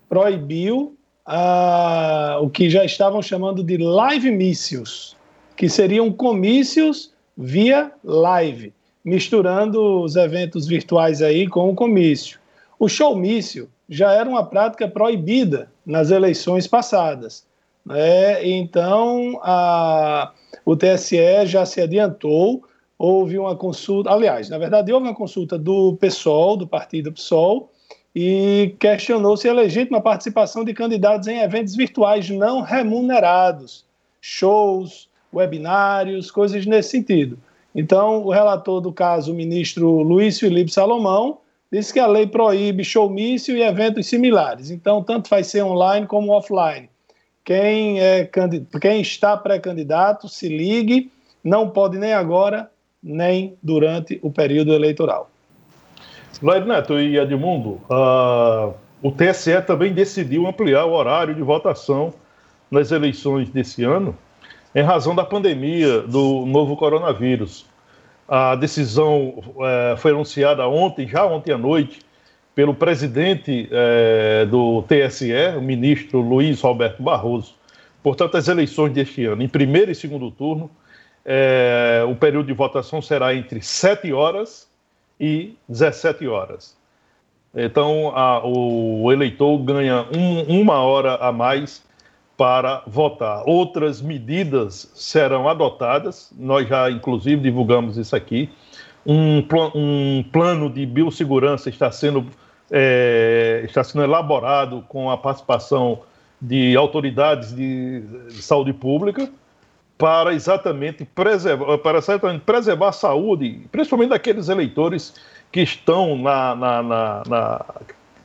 [0.09, 0.97] proibiu
[1.27, 5.15] ah, o que já estavam chamando de live mícios,
[5.55, 8.73] que seriam comícios via live,
[9.05, 12.39] misturando os eventos virtuais aí com o comício.
[12.79, 17.47] O showmício já era uma prática proibida nas eleições passadas.
[17.85, 18.47] Né?
[18.47, 20.33] Então, a,
[20.65, 22.65] o TSE já se adiantou,
[22.99, 27.71] houve uma consulta, aliás, na verdade, houve uma consulta do PSOL, do partido PSOL,
[28.15, 33.85] e questionou se é legítima a participação de candidatos em eventos virtuais não remunerados,
[34.21, 37.39] shows, webinários, coisas nesse sentido.
[37.75, 41.39] Então, o relator do caso, o ministro Luiz Felipe Salomão,
[41.73, 44.71] disse que a lei proíbe showmício e eventos similares.
[44.71, 46.89] Então, tanto vai ser online como offline.
[47.45, 48.31] Quem, é,
[48.81, 51.11] quem está pré-candidato, se ligue,
[51.43, 52.71] não pode nem agora,
[53.03, 55.31] nem durante o período eleitoral.
[56.43, 62.15] Lair Neto e Edmundo, uh, o TSE também decidiu ampliar o horário de votação
[62.71, 64.17] nas eleições desse ano,
[64.75, 67.67] em razão da pandemia do novo coronavírus.
[68.27, 72.01] A decisão uh, foi anunciada ontem, já ontem à noite,
[72.55, 77.57] pelo presidente eh, do TSE, o ministro Luiz Roberto Barroso.
[78.01, 80.71] Portanto, as eleições deste ano, em primeiro e segundo turno,
[81.25, 84.69] eh, o período de votação será entre 7 horas
[85.19, 86.77] e 17 horas.
[87.55, 91.84] Então, a, o, eleitor ganha um, uma hora a mais
[92.37, 93.43] para votar.
[93.47, 98.51] Outras medidas serão adotadas, nós já, inclusive, divulgamos isso aqui.
[99.07, 99.45] Um,
[99.75, 102.27] um plano de biossegurança está sendo
[102.71, 106.01] é, está sendo elaborado com a participação
[106.41, 109.31] de autoridades de saúde pública
[109.97, 115.15] para exatamente preservar, para exatamente preservar a saúde, principalmente daqueles eleitores
[115.53, 117.65] que estão na, na, na, na,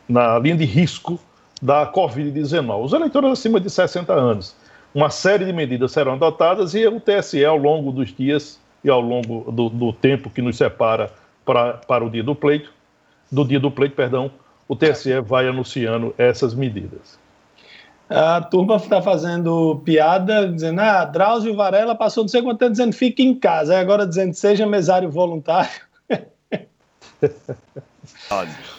[0.07, 1.19] na linha de risco
[1.61, 2.83] da Covid-19.
[2.83, 4.55] Os eleitores acima de 60 anos.
[4.93, 9.01] Uma série de medidas serão adotadas e o TSE, ao longo dos dias e ao
[9.01, 11.11] longo do, do tempo que nos separa
[11.45, 12.71] para, para o dia do pleito,
[13.31, 14.31] do dia do pleito, perdão,
[14.67, 17.19] o TSE vai anunciando essas medidas.
[18.09, 22.93] A turma está fazendo piada, dizendo, ah, Drauzio Varela passou não sei quanto tempo dizendo
[22.93, 25.69] fique em casa, agora dizendo seja mesário voluntário.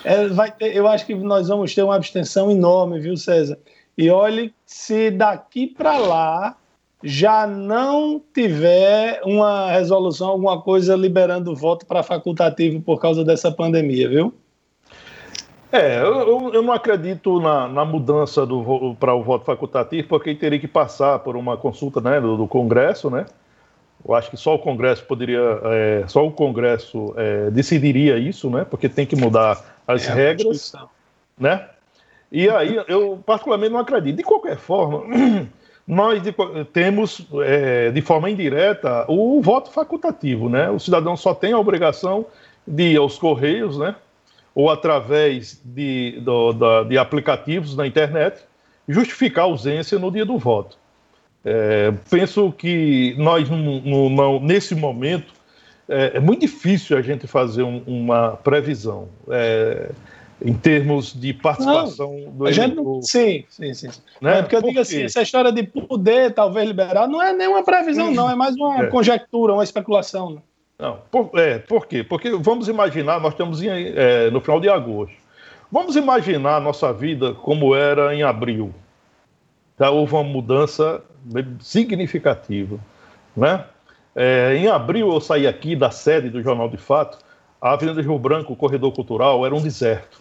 [0.04, 3.58] é, vai ter, eu acho que nós vamos ter uma abstenção enorme, viu, César?
[3.96, 6.56] E olhe, se daqui para lá
[7.02, 14.08] já não tiver uma resolução, alguma coisa liberando voto para facultativo por causa dessa pandemia,
[14.08, 14.34] viu?
[15.72, 18.42] É, eu, eu não acredito na, na mudança
[18.98, 23.08] para o voto facultativo, porque teria que passar por uma consulta né, do, do Congresso,
[23.08, 23.26] né?
[24.06, 28.64] Eu acho que só o Congresso poderia, é, só o Congresso é, decidiria isso, né?
[28.64, 30.72] Porque tem que mudar as é, regras,
[31.38, 31.68] né?
[32.32, 34.16] E aí eu particularmente não acredito.
[34.16, 35.02] De qualquer forma,
[35.86, 36.34] nós de,
[36.72, 40.70] temos é, de forma indireta o voto facultativo, né?
[40.70, 42.26] O cidadão só tem a obrigação
[42.66, 43.94] de ir aos correios, né?
[44.54, 48.42] ou através de, do, da, de aplicativos na internet,
[48.88, 50.76] justificar a ausência no dia do voto.
[51.44, 55.32] É, penso que nós, no, no, nesse momento,
[55.88, 59.90] é, é, muito difícil a gente fazer um, uma previsão é,
[60.42, 63.02] em termos de participação não, do eleitor.
[63.02, 63.88] Sim, sim, sim.
[64.20, 64.38] Né?
[64.38, 67.64] É porque eu Por digo assim, essa história de poder talvez liberar não é nenhuma
[67.64, 68.86] previsão, não, é mais uma é.
[68.86, 70.34] conjectura, uma especulação.
[70.34, 70.42] Né?
[70.78, 72.04] Não, por, é, por quê?
[72.04, 75.14] Porque vamos imaginar, nós estamos em, é, no final de agosto.
[75.72, 78.74] Vamos imaginar a nossa vida como era em abril.
[79.78, 81.02] Já houve uma mudança
[81.60, 82.78] significativa.
[83.36, 83.64] Né?
[84.14, 87.18] É, em abril eu saí aqui da sede do Jornal de Fato,
[87.60, 90.18] a Avenida Rio Branco, o corredor cultural, era um deserto.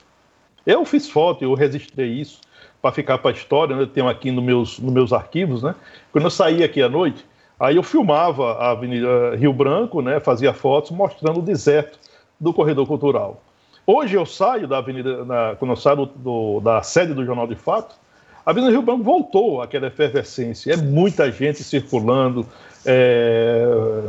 [0.66, 2.42] Eu fiz foto, eu registrei isso.
[2.82, 3.82] para ficar para a história, né?
[3.82, 5.76] eu tenho aqui nos meus, nos meus arquivos, né?
[6.12, 7.26] Quando eu saía aqui à noite,
[7.60, 10.20] aí eu filmava a Avenida Rio Branco, né?
[10.20, 12.00] Fazia fotos mostrando o deserto
[12.40, 13.42] do corredor cultural.
[13.86, 17.48] Hoje eu saio da Avenida, na, quando eu saio do, do, da sede do Jornal
[17.48, 17.96] de Fato,
[18.50, 20.74] a Avenida Rio Branco voltou àquela efervescência.
[20.74, 22.48] É muita gente circulando,
[22.84, 23.64] é,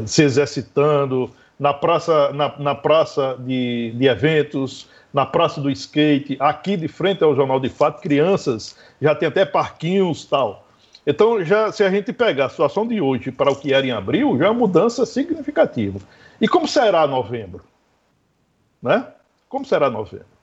[0.07, 6.75] se exercitando, na praça, na, na praça de, de eventos, na praça do skate, aqui
[6.75, 10.67] de frente ao Jornal de Fato, crianças, já tem até parquinhos tal.
[11.07, 13.91] Então, já, se a gente pegar a situação de hoje para o que era em
[13.91, 15.99] abril, já é uma mudança significativa.
[16.41, 17.63] E como será novembro?
[18.83, 19.07] Né?
[19.51, 20.40] Como será novembro?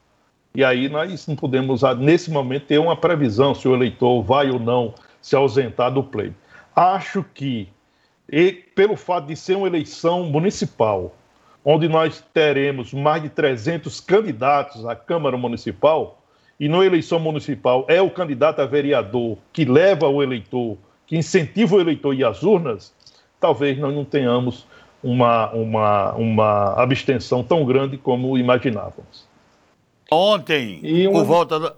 [0.57, 4.57] E aí nós não podemos, nesse momento, ter uma previsão se o eleitor vai ou
[4.59, 4.91] não
[5.21, 6.33] se ausentar do pleito.
[6.75, 7.69] Acho que,
[8.27, 11.15] e, pelo fato de ser uma eleição municipal,
[11.63, 16.19] onde nós teremos mais de 300 candidatos à Câmara Municipal,
[16.59, 21.75] e na eleição municipal é o candidato a vereador que leva o eleitor, que incentiva
[21.75, 22.91] o eleitor a ir às urnas,
[23.39, 24.65] talvez nós não tenhamos
[25.03, 29.26] uma, uma, uma abstenção tão grande como imaginávamos.
[30.11, 31.75] Ontem, e por volta da.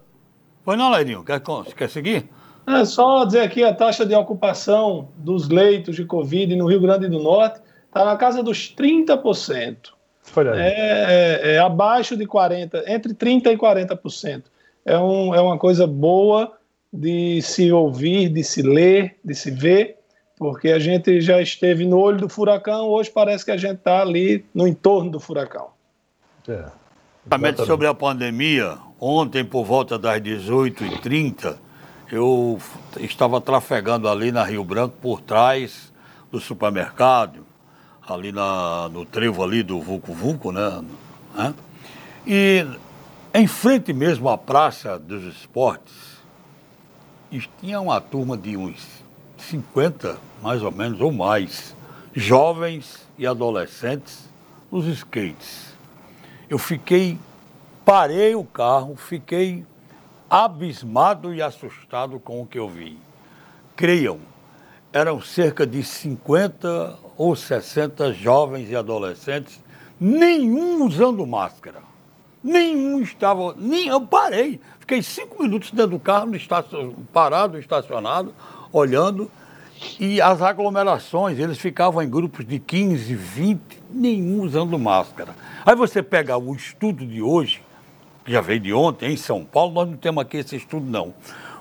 [0.64, 1.24] Foi não, Leirinho?
[1.24, 1.42] Quer,
[1.76, 2.30] quer seguir?
[2.68, 7.08] É só dizer aqui a taxa de ocupação dos leitos de Covid no Rio Grande
[7.08, 9.78] do Norte está na casa dos 30%.
[10.56, 14.44] É, é, é, abaixo de 40%, entre 30% e 40%.
[14.86, 16.54] É, um, é uma coisa boa
[16.94, 19.98] de se ouvir, de se ler, de se ver,
[20.38, 24.02] porque a gente já esteve no olho do furacão, hoje parece que a gente está
[24.02, 25.70] ali no entorno do furacão.
[26.48, 26.66] É.
[27.26, 31.58] Exatamente sobre a pandemia, ontem por volta das 18h30,
[32.12, 32.60] eu
[33.00, 35.92] estava trafegando ali na Rio Branco por trás
[36.32, 37.46] do supermercado,
[38.08, 40.82] ali na, no trevo ali do Vulco Vulco, né?
[41.36, 41.54] né?
[42.26, 42.66] E
[43.34, 45.94] em frente mesmo à Praça dos Esportes,
[47.60, 48.88] tinha uma turma de uns
[49.38, 51.76] 50, mais ou menos, ou mais,
[52.14, 54.28] jovens e adolescentes
[54.72, 55.70] nos skates
[56.50, 57.18] eu fiquei,
[57.86, 59.64] parei o carro, fiquei
[60.30, 62.98] abismado e assustado com o que eu vi.
[63.76, 64.20] Creiam,
[64.92, 69.62] eram cerca de 50 ou 60 jovens e adolescentes,
[70.00, 71.88] nenhum usando máscara.
[72.44, 78.34] Nenhum estava, nem eu parei, fiquei cinco minutos dentro do carro, no parado, estacionado,
[78.72, 79.30] olhando,
[80.00, 85.36] e as aglomerações, eles ficavam em grupos de 15, 20, nenhum usando máscara.
[85.66, 87.62] Aí você pega o estudo de hoje,
[88.26, 91.14] que já veio de ontem, em São Paulo, nós não temos aqui esse estudo não.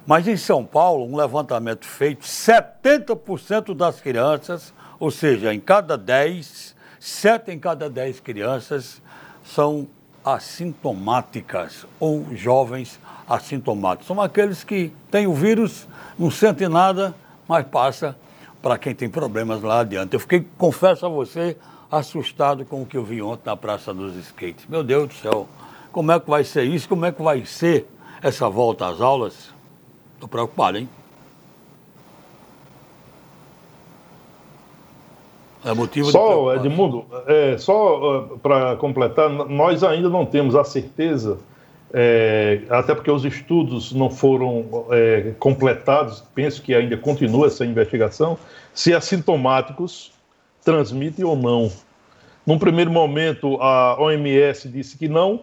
[0.06, 6.74] Mas em São Paulo, um levantamento feito, 70% das crianças, ou seja, em cada 10,
[6.98, 9.00] 7 em cada 10 crianças
[9.44, 9.86] são
[10.24, 14.06] assintomáticas ou jovens assintomáticos.
[14.06, 15.86] São aqueles que têm o vírus,
[16.18, 17.14] não sentem nada,
[17.48, 18.16] mas passa
[18.60, 20.14] para quem tem problemas lá adiante.
[20.14, 21.56] Eu fiquei, confesso a você,
[21.90, 24.66] assustado com o que eu vi ontem na Praça dos Skates.
[24.68, 25.48] Meu Deus do céu,
[25.90, 26.88] como é que vai ser isso?
[26.88, 27.88] Como é que vai ser
[28.22, 29.54] essa volta às aulas?
[30.14, 30.88] Estou preocupado, hein?
[35.64, 41.38] É motivo só, Edmundo, é, só uh, para completar, nós ainda não temos a certeza,
[41.92, 48.38] é, até porque os estudos não foram é, completados, penso que ainda continua essa investigação,
[48.74, 50.12] se assintomáticos
[50.64, 51.70] transmite ou não.
[52.46, 55.42] Num primeiro momento, a OMS disse que não,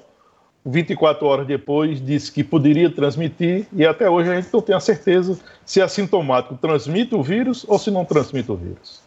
[0.65, 4.79] 24 horas depois disse que poderia transmitir, e até hoje a gente não tem a
[4.79, 9.04] certeza se assintomático transmite o vírus ou se não transmite o vírus.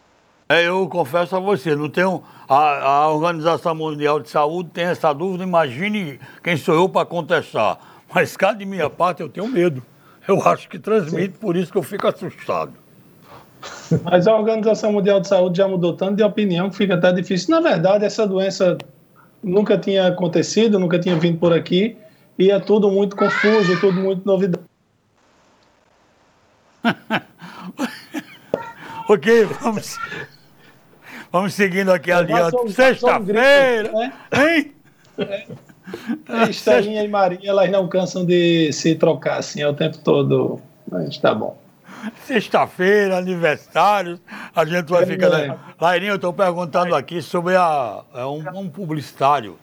[0.49, 2.23] É, eu confesso a você, não tenho.
[2.49, 7.79] A, a Organização Mundial de Saúde tem essa dúvida, imagine quem sou eu para contestar.
[8.13, 9.83] Mas cá de minha parte eu tenho medo.
[10.27, 12.73] Eu acho que transmite, por isso que eu fico assustado.
[14.05, 17.51] Mas a Organização Mundial de Saúde já mudou tanto de opinião que fica até difícil.
[17.51, 18.79] Na verdade, essa doença
[19.43, 21.97] nunca tinha acontecido, nunca tinha vindo por aqui,
[22.39, 24.65] e é tudo muito confuso, tudo muito novidade.
[29.09, 29.99] ok, vamos,
[31.31, 32.73] vamos seguindo aqui adiante.
[32.73, 34.13] Sexta-feira, né?
[34.33, 34.75] hein?
[35.19, 35.47] É.
[36.29, 40.61] É, Estelinha e Maria, elas não cansam de se trocar assim o tempo todo.
[40.91, 41.59] Mas tá bom.
[42.25, 44.21] Sexta-feira, aniversário,
[44.55, 45.31] a gente vai é ficar.
[45.31, 45.59] Né?
[45.81, 49.59] Lairinho, eu estou perguntando aqui sobre a, é um, um publicitário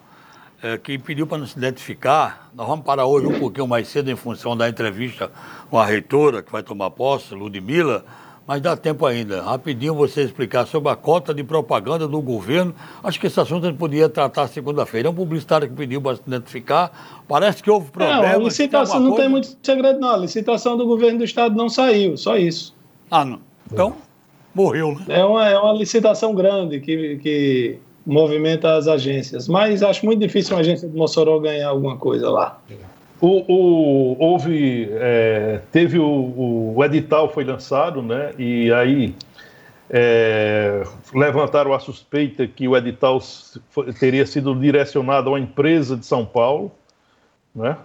[0.62, 2.50] é, que pediu para não se identificar.
[2.54, 5.32] Nós vamos parar hoje um pouquinho mais cedo em função da entrevista
[5.70, 8.04] com a reitora, que vai tomar posse, Ludmilla,
[8.48, 9.42] mas dá tempo ainda.
[9.42, 12.76] Rapidinho você explicar sobre a cota de propaganda do governo.
[13.04, 15.08] Acho que esse assunto a gente podia tratar segunda-feira.
[15.08, 17.24] É um publicitário que pediu para se identificar.
[17.28, 18.22] Parece que houve problema.
[18.22, 19.24] Não, a licitação não coisa...
[19.24, 20.10] tem muito segredo, não.
[20.10, 22.76] A licitação do governo do estado não saiu, só isso.
[23.10, 23.40] Ah, não.
[23.72, 23.96] Então,
[24.54, 25.06] morreu, né?
[25.10, 29.48] É uma, é uma licitação grande que, que movimenta as agências.
[29.48, 32.62] Mas acho muito difícil uma agência de Mossoró ganhar alguma coisa lá.
[33.28, 38.32] O, o, houve, é, teve o, o, edital foi lançado, né?
[38.38, 39.16] E aí
[39.90, 43.20] é, levantaram a suspeita que o edital
[44.00, 46.72] teria sido direcionado a uma empresa de São Paulo,
[47.56, 47.76] né?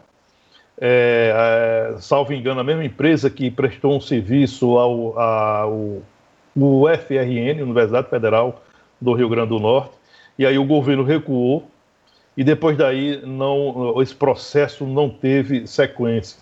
[0.78, 6.02] É, é, salvo engano, a mesma empresa que prestou um serviço ao, ao,
[6.54, 8.62] ao UFRN, Universidade Federal
[9.00, 9.94] do Rio Grande do Norte,
[10.38, 11.66] e aí o governo recuou
[12.40, 16.38] e depois daí não, esse processo não teve sequência.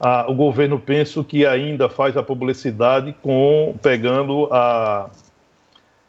[0.00, 5.08] Ah, o governo penso que ainda faz a publicidade com pegando a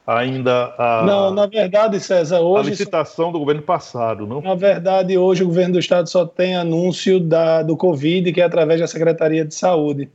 [0.08, 4.42] ainda a não na verdade César hoje a licitação do governo passado não?
[4.42, 8.44] Na verdade hoje o governo do estado só tem anúncio da do covid que é
[8.44, 10.10] através da secretaria de saúde.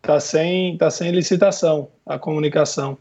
[0.00, 2.96] Tá sem tá sem licitação a comunicação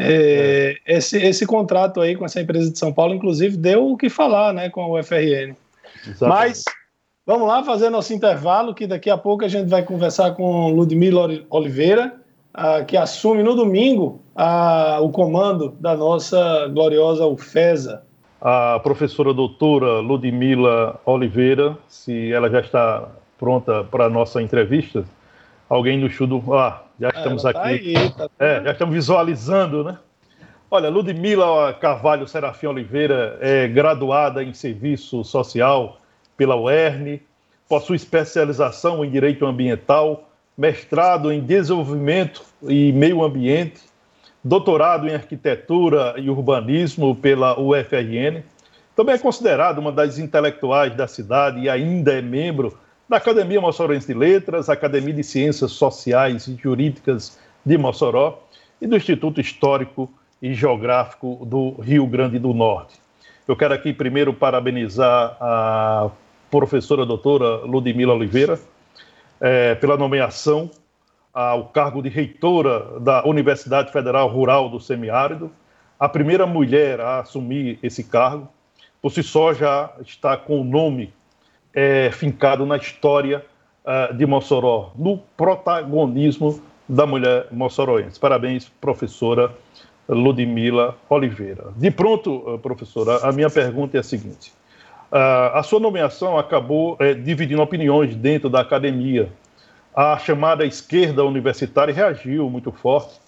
[0.00, 4.08] é, esse, esse contrato aí com essa empresa de São Paulo, inclusive, deu o que
[4.08, 5.56] falar né, com o FRN.
[6.06, 6.20] Exatamente.
[6.20, 6.64] Mas
[7.26, 11.44] vamos lá fazer nosso intervalo, que daqui a pouco a gente vai conversar com Ludmila
[11.50, 12.14] Oliveira,
[12.54, 18.04] a, que assume no domingo a, o comando da nossa gloriosa UFESA.
[18.40, 25.04] A professora doutora Ludmila Oliveira, se ela já está pronta para a nossa entrevista,
[25.68, 26.42] alguém no estudo.
[26.54, 27.96] Ah, já estamos tá aqui.
[27.96, 29.98] Aí, tá é, já estamos visualizando, né?
[30.70, 35.98] Olha, Ludmila Carvalho Serafim Oliveira é graduada em Serviço Social
[36.36, 37.20] pela UERN,
[37.68, 43.80] possui especialização em Direito Ambiental, mestrado em Desenvolvimento e Meio Ambiente,
[44.44, 48.42] doutorado em Arquitetura e Urbanismo pela UFRN.
[48.94, 52.76] Também é considerada uma das intelectuais da cidade e ainda é membro
[53.08, 58.42] da Academia Mossoroense de Letras, Academia de Ciências Sociais e Jurídicas de Mossoró
[58.80, 60.10] e do Instituto Histórico
[60.42, 63.00] e Geográfico do Rio Grande do Norte.
[63.46, 66.10] Eu quero aqui primeiro parabenizar a
[66.50, 68.60] professora doutora Ludmila Oliveira
[69.40, 70.70] é, pela nomeação
[71.32, 75.50] ao cargo de reitora da Universidade Federal Rural do Semiárido,
[75.98, 78.48] a primeira mulher a assumir esse cargo.
[79.00, 81.12] Por si só já está com o nome
[81.74, 83.44] é, fincado na história
[83.84, 88.18] uh, de Mossoró, no protagonismo da mulher mossoroense.
[88.18, 89.52] Parabéns, professora
[90.08, 91.72] Ludmila Oliveira.
[91.76, 94.52] De pronto, uh, professora, a minha pergunta é a seguinte.
[95.10, 99.30] Uh, a sua nomeação acabou é, dividindo opiniões dentro da academia.
[99.94, 103.18] A chamada esquerda universitária reagiu muito forte,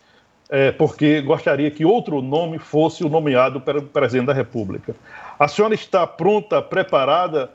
[0.51, 4.95] é, porque gostaria que outro nome fosse o nomeado pelo presidente da República.
[5.39, 7.51] A senhora está pronta, preparada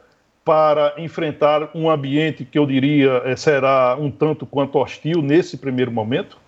[0.45, 5.91] para enfrentar um ambiente que eu diria eh, será um tanto quanto hostil nesse primeiro
[5.91, 6.39] momento?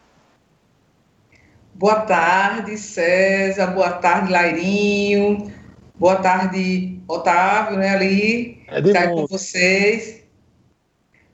[1.74, 3.68] Boa tarde, César.
[3.68, 5.52] Boa tarde, Lairinho.
[5.96, 8.62] Boa tarde, Otávio, né, ali.
[8.68, 10.22] É estar com vocês.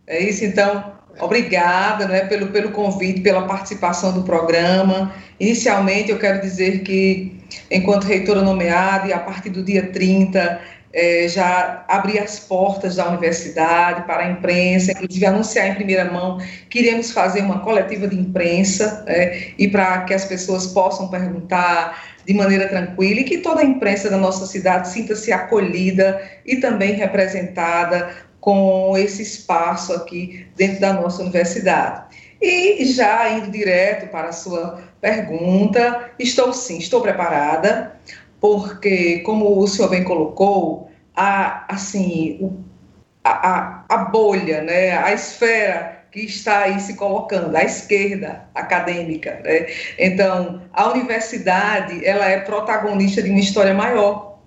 [0.08, 0.94] É isso, então.
[1.20, 5.14] Obrigada né, pelo, pelo convite, pela participação do programa.
[5.40, 7.40] Inicialmente, eu quero dizer que,
[7.70, 10.60] enquanto reitora nomeada, e a partir do dia 30,
[10.94, 16.38] é, já abrir as portas da universidade para a imprensa, inclusive anunciar em primeira mão
[16.70, 22.14] que iremos fazer uma coletiva de imprensa é, e para que as pessoas possam perguntar
[22.26, 26.94] de maneira tranquila e que toda a imprensa da nossa cidade sinta-se acolhida e também
[26.94, 32.04] representada com esse espaço aqui dentro da nossa universidade.
[32.42, 37.94] E já indo direto para a sua pergunta, estou sim, estou preparada
[38.44, 42.62] porque, como o senhor bem colocou, a, assim, o,
[43.24, 49.40] a, a, bolha, né, a esfera que está aí se colocando, a esquerda acadêmica.
[49.46, 49.68] Né?
[49.98, 54.40] Então, a universidade ela é protagonista de uma história maior.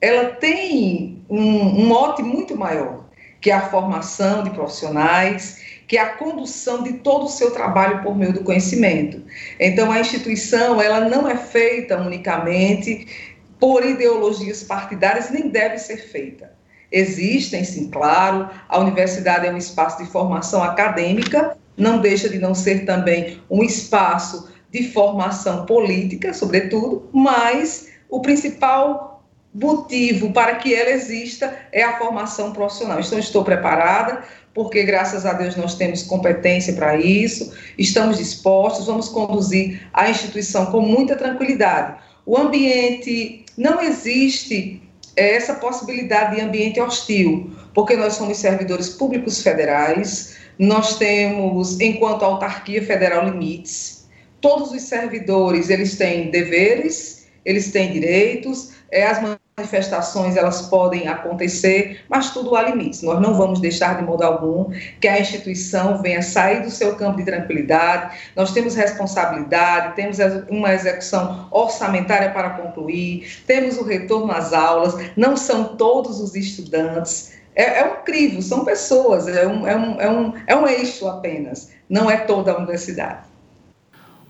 [0.00, 3.04] Ela tem um, um mote muito maior,
[3.40, 8.02] que é a formação de profissionais, que é a condução de todo o seu trabalho
[8.02, 9.22] por meio do conhecimento.
[9.58, 16.52] Então, a instituição ela não é feita unicamente por ideologias partidárias, nem deve ser feita.
[16.90, 22.54] Existem, sim, claro, a universidade é um espaço de formação acadêmica, não deixa de não
[22.54, 30.90] ser também um espaço de formação política, sobretudo, mas o principal motivo para que ela
[30.90, 33.00] exista é a formação profissional.
[33.00, 34.22] Então, estou preparada
[34.56, 40.64] porque graças a Deus nós temos competência para isso, estamos dispostos, vamos conduzir a instituição
[40.72, 41.98] com muita tranquilidade.
[42.24, 44.80] O ambiente, não existe
[45.14, 52.82] essa possibilidade de ambiente hostil, porque nós somos servidores públicos federais, nós temos, enquanto autarquia
[52.82, 54.08] federal, limites.
[54.40, 59.20] Todos os servidores, eles têm deveres, eles têm direitos, é, as
[59.58, 63.00] manifestações elas podem acontecer, mas tudo há limites.
[63.00, 67.16] Nós não vamos deixar de modo algum que a instituição venha sair do seu campo
[67.16, 68.18] de tranquilidade.
[68.36, 70.18] Nós temos responsabilidade, temos
[70.50, 77.32] uma execução orçamentária para concluir, temos o retorno às aulas, não são todos os estudantes.
[77.54, 81.08] É, é um crivo, são pessoas, é um, é, um, é, um, é um eixo
[81.08, 83.25] apenas, não é toda a universidade.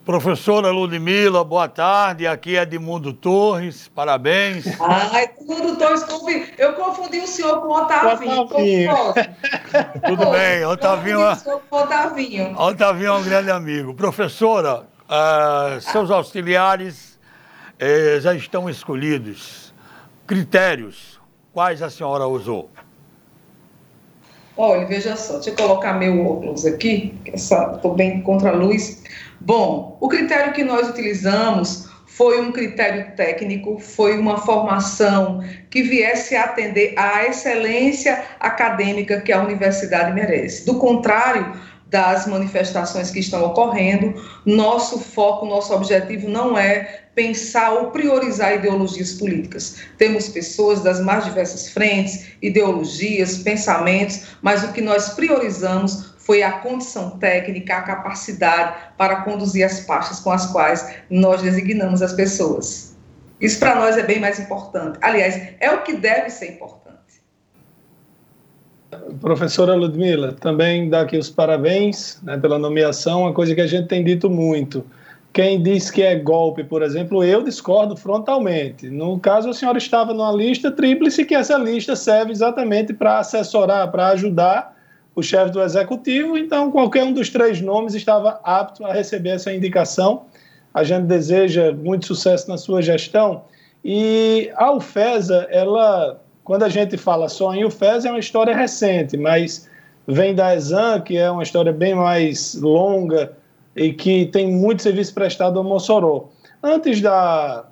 [0.06, 2.28] Professora Ludmila, boa tarde.
[2.28, 4.64] Aqui é Edmundo Torres, parabéns.
[4.80, 6.06] Ah, Edmundo Torres,
[6.56, 8.42] eu confundi o senhor com o Otavinho.
[8.42, 8.94] Otavinho.
[10.06, 11.20] Tudo bem, Otavinho.
[11.22, 11.32] É-
[11.72, 12.56] Otavinho.
[12.56, 13.94] Otavinho é um grande amigo.
[13.94, 17.18] Professora, uh, seus auxiliares
[17.74, 19.74] uh, já estão escolhidos.
[20.24, 21.20] Critérios,
[21.52, 22.70] quais a senhora usou?
[24.56, 29.02] Olha, veja só, deixa eu colocar meu óculos aqui, estou bem contra a luz.
[29.38, 36.34] Bom, o critério que nós utilizamos foi um critério técnico, foi uma formação que viesse
[36.34, 40.64] a atender à excelência acadêmica que a universidade merece.
[40.64, 41.54] Do contrário
[41.88, 44.14] das manifestações que estão ocorrendo,
[44.44, 49.76] nosso foco, nosso objetivo não é pensar ou priorizar ideologias políticas.
[49.96, 56.52] Temos pessoas das mais diversas frentes, ideologias, pensamentos, mas o que nós priorizamos foi a
[56.52, 62.96] condição técnica, a capacidade para conduzir as pastas com as quais nós designamos as pessoas.
[63.40, 64.98] Isso para nós é bem mais importante.
[65.00, 66.85] Aliás, é o que deve ser importante.
[69.20, 73.88] Professora Ludmila, também dá aqui os parabéns né, pela nomeação, uma coisa que a gente
[73.88, 74.84] tem dito muito.
[75.32, 78.88] Quem diz que é golpe, por exemplo, eu discordo frontalmente.
[78.88, 83.90] No caso, a senhora estava numa lista tríplice, que essa lista serve exatamente para assessorar,
[83.90, 84.74] para ajudar
[85.14, 89.52] o chefe do executivo, então qualquer um dos três nomes estava apto a receber essa
[89.52, 90.24] indicação.
[90.72, 93.44] A gente deseja muito sucesso na sua gestão.
[93.82, 99.16] E a UFESA, ela, quando a gente fala só em UFESA, é uma história recente,
[99.16, 99.68] mas
[100.06, 103.32] vem da Exam, que é uma história bem mais longa
[103.74, 106.28] e que tem muito serviço prestado ao Mossoró.
[106.62, 107.64] Antes da,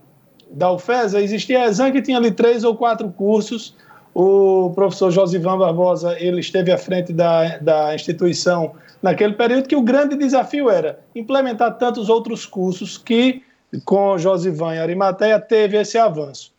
[0.50, 3.76] da UFESA, existia a Exam, que tinha ali três ou quatro cursos,
[4.12, 9.82] o professor Josivan Barbosa ele esteve à frente da, da instituição naquele período que o
[9.82, 13.40] grande desafio era implementar tantos outros cursos que,
[13.84, 16.53] com Josivan e Arimateia, teve esse avanço.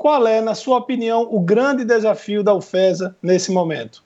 [0.00, 4.02] Qual é, na sua opinião, o grande desafio da UFESA nesse momento?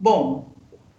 [0.00, 0.48] Bom,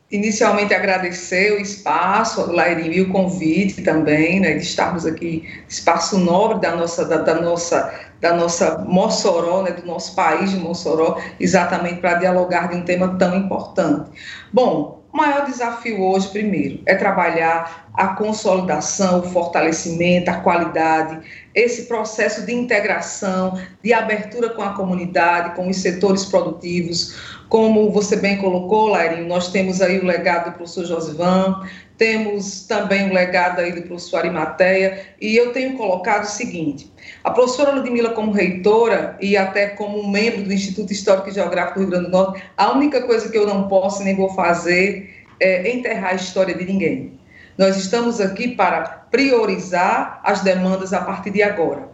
[0.09, 6.61] inicialmente agradecer o espaço, Lairinho, e o convite também, né, de estarmos aqui, espaço nobre
[6.61, 11.99] da nossa, da, da nossa da nossa Mossoró, né, do nosso país de Mossoró, exatamente
[11.99, 14.09] para dialogar de um tema tão importante.
[14.53, 21.19] Bom, o maior desafio hoje, primeiro, é trabalhar a consolidação, o fortalecimento, a qualidade,
[21.53, 27.15] esse processo de integração, de abertura com a comunidade, com os setores produtivos.
[27.47, 31.61] Como você bem colocou, Lairinho, nós temos aí o legado do professor Josivan,
[31.97, 36.91] temos também o legado aí do professor Arimateia, e eu tenho colocado o seguinte:
[37.23, 41.81] a professora Ludmila, como reitora e até como membro do Instituto Histórico e Geográfico do
[41.81, 45.71] Rio Grande do Norte, a única coisa que eu não posso nem vou fazer é
[45.71, 47.19] enterrar a história de ninguém.
[47.57, 48.81] Nós estamos aqui para
[49.11, 51.89] priorizar as demandas a partir de agora.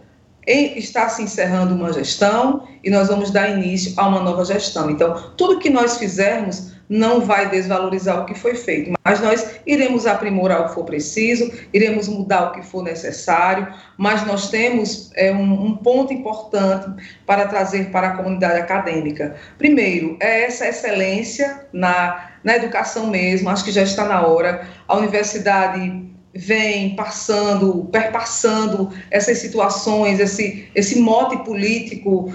[0.46, 4.90] está se encerrando uma gestão e nós vamos dar início a uma nova gestão.
[4.90, 10.08] Então, tudo que nós fizermos não vai desvalorizar o que foi feito, mas nós iremos
[10.08, 15.30] aprimorar o que for preciso, iremos mudar o que for necessário, mas nós temos é,
[15.30, 16.90] um, um ponto importante
[17.24, 19.36] para trazer para a comunidade acadêmica.
[19.56, 24.66] Primeiro, é essa excelência na, na educação mesmo, acho que já está na hora.
[24.88, 32.32] A universidade vem passando, perpassando essas situações, esse, esse mote político,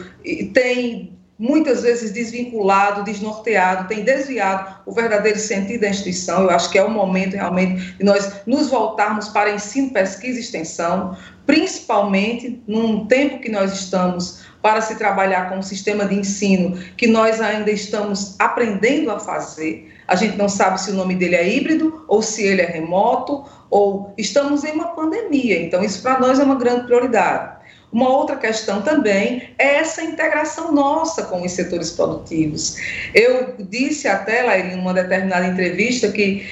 [0.54, 6.44] tem muitas vezes desvinculado, desnorteado, tem desviado o verdadeiro sentido da instituição.
[6.44, 10.42] Eu acho que é o momento realmente de nós nos voltarmos para ensino, pesquisa e
[10.42, 16.76] extensão, principalmente num tempo que nós estamos para se trabalhar com um sistema de ensino
[16.98, 19.94] que nós ainda estamos aprendendo a fazer.
[20.08, 23.44] A gente não sabe se o nome dele é híbrido ou se ele é remoto
[23.70, 25.62] ou estamos em uma pandemia.
[25.62, 27.55] Então isso para nós é uma grande prioridade.
[27.96, 32.76] Uma outra questão também é essa integração nossa com os setores produtivos.
[33.14, 36.46] Eu disse até, lá em uma determinada entrevista, que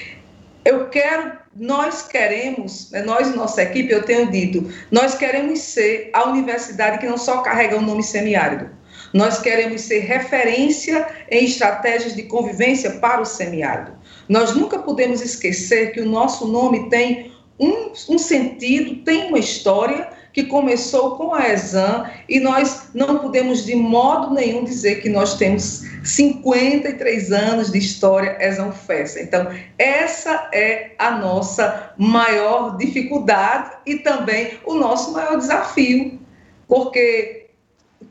[0.63, 6.11] eu quero, nós queremos, né, nós e nossa equipe, eu tenho dito, nós queremos ser
[6.13, 8.69] a universidade que não só carrega o nome semiárido,
[9.13, 13.91] nós queremos ser referência em estratégias de convivência para o semiárido.
[14.29, 20.22] Nós nunca podemos esquecer que o nosso nome tem um, um sentido, tem uma história
[20.33, 25.35] que começou com a Exam e nós não podemos de modo nenhum dizer que nós
[25.35, 29.21] temos 53 anos de história Exam Festa.
[29.21, 36.19] Então, essa é a nossa maior dificuldade e também o nosso maior desafio,
[36.67, 37.43] porque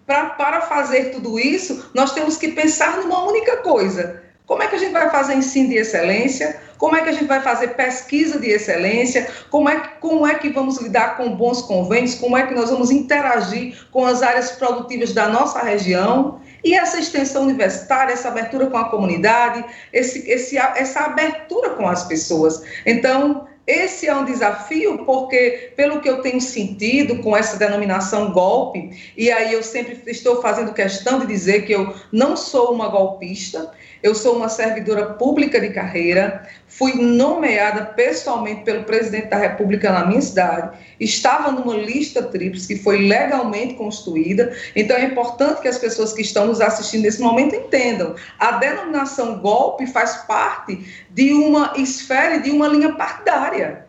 [0.07, 4.22] pra, para fazer tudo isso, nós temos que pensar numa única coisa:
[4.53, 6.61] como é que a gente vai fazer ensino de excelência?
[6.77, 9.27] Como é que a gente vai fazer pesquisa de excelência?
[9.49, 12.17] Como é, que, como é que vamos lidar com bons convênios?
[12.17, 16.39] Como é que nós vamos interagir com as áreas produtivas da nossa região?
[16.63, 22.05] E essa extensão universitária, essa abertura com a comunidade, esse, esse, essa abertura com as
[22.05, 22.63] pessoas.
[22.85, 29.13] Então, esse é um desafio porque, pelo que eu tenho sentido com essa denominação golpe,
[29.17, 33.73] e aí eu sempre estou fazendo questão de dizer que eu não sou uma golpista,
[34.03, 40.07] eu sou uma servidora pública de carreira, fui nomeada pessoalmente pelo presidente da República na
[40.07, 45.79] minha cidade, estava numa lista tríplice que foi legalmente construída, então é importante que as
[45.79, 48.15] pessoas que estão nos assistindo nesse momento entendam.
[48.39, 53.82] A denominação golpe faz parte de uma esfera e de uma linha partidária.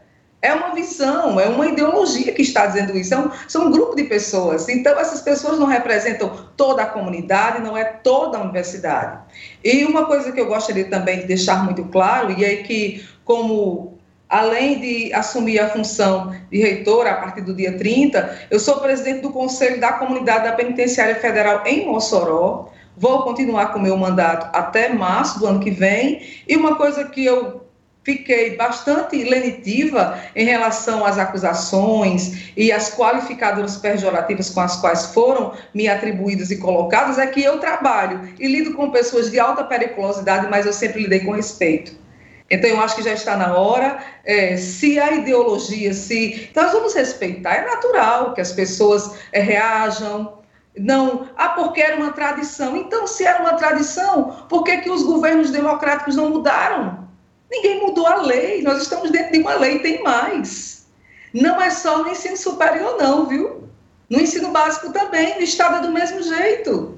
[0.44, 3.12] É uma visão, é uma ideologia que está dizendo isso.
[3.12, 4.68] São, são um grupo de pessoas.
[4.68, 9.20] Então, essas pessoas não representam toda a comunidade, não é toda a universidade.
[9.64, 13.98] E uma coisa que eu gostaria também de deixar muito claro, e é que, como
[14.28, 19.22] além de assumir a função de reitora a partir do dia 30, eu sou presidente
[19.22, 22.70] do Conselho da Comunidade da Penitenciária Federal em Mossoró.
[22.98, 26.22] Vou continuar com o meu mandato até março do ano que vem.
[26.46, 27.63] E uma coisa que eu
[28.04, 35.54] fiquei bastante lenitiva em relação às acusações e às qualificadoras pejorativas com as quais foram
[35.74, 40.48] me atribuídas e colocadas, é que eu trabalho e lido com pessoas de alta periculosidade,
[40.50, 42.04] mas eu sempre lidei com respeito.
[42.50, 46.50] Então, eu acho que já está na hora, é, se a ideologia, se.
[46.52, 50.38] Então, nós vamos respeitar, é natural que as pessoas é, reajam,
[50.78, 52.76] não, ah, porque era uma tradição.
[52.76, 57.08] Então, se era uma tradição, por que, que os governos democráticos não mudaram?
[57.54, 60.88] Ninguém mudou a lei, nós estamos dentro de uma lei, tem mais.
[61.32, 63.70] Não é só no ensino superior, não, viu?
[64.10, 66.98] No ensino básico também, no Estado é do mesmo jeito.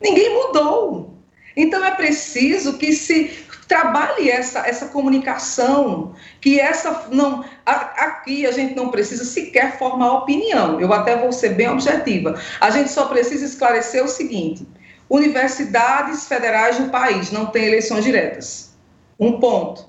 [0.00, 1.14] Ninguém mudou.
[1.56, 8.74] Então é preciso que se trabalhe essa, essa comunicação, que essa não aqui a gente
[8.74, 10.80] não precisa sequer formar opinião.
[10.80, 12.40] Eu até vou ser bem objetiva.
[12.60, 14.66] A gente só precisa esclarecer o seguinte:
[15.08, 18.65] universidades federais do país não têm eleições diretas.
[19.18, 19.86] Um ponto.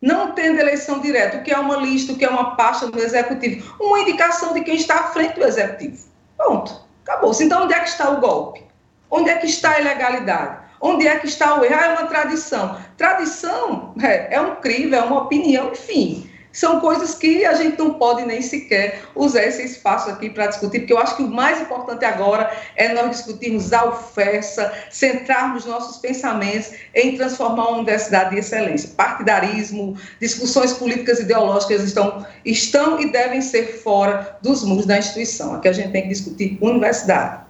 [0.00, 2.98] Não tendo eleição direta, o que é uma lista, o que é uma pasta do
[3.00, 6.06] executivo, uma indicação de quem está à frente do executivo.
[6.36, 6.86] Ponto.
[7.04, 7.44] Acabou-se.
[7.44, 8.62] Então, onde é que está o golpe?
[9.10, 10.58] Onde é que está a ilegalidade?
[10.80, 11.74] Onde é que está o erro?
[11.74, 12.78] Ah, é uma tradição.
[12.96, 17.94] Tradição é, é um crivo, é uma opinião, enfim são coisas que a gente não
[17.94, 21.60] pode nem sequer usar esse espaço aqui para discutir, porque eu acho que o mais
[21.60, 28.38] importante agora é nós discutirmos a oferta, centrarmos nossos pensamentos em transformar uma universidade de
[28.38, 28.90] excelência.
[28.96, 35.54] Partidarismo, discussões políticas ideológicas estão, estão e devem ser fora dos muros da instituição.
[35.54, 37.46] Aqui a gente tem que discutir universidade.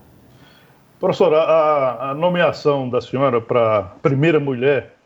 [0.99, 4.98] Professora, a, a nomeação da senhora para primeira mulher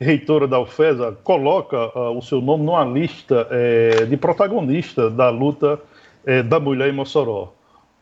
[0.00, 5.80] reitora da UFESA, coloca uh, o seu nome numa lista é, de protagonista da luta
[6.26, 7.52] é, da mulher em Mossoró.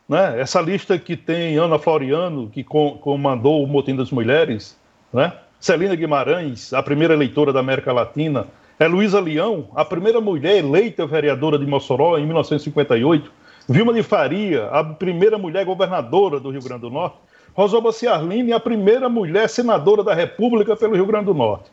[0.08, 0.40] Né?
[0.40, 4.76] Essa lista que tem Ana Floriano, que com, comandou o Motim das Mulheres,
[5.12, 5.32] né?
[5.60, 8.48] Celina Guimarães, a primeira eleitora da América Latina,
[8.80, 13.30] é Luísa Leão, a primeira mulher eleita vereadora de Mossoró em 1958,
[13.68, 17.16] Vilma de Faria, a primeira mulher governadora do Rio Grande do Norte,
[17.54, 21.70] Rosoba Ciarline, a primeira mulher senadora da República pelo Rio Grande do Norte.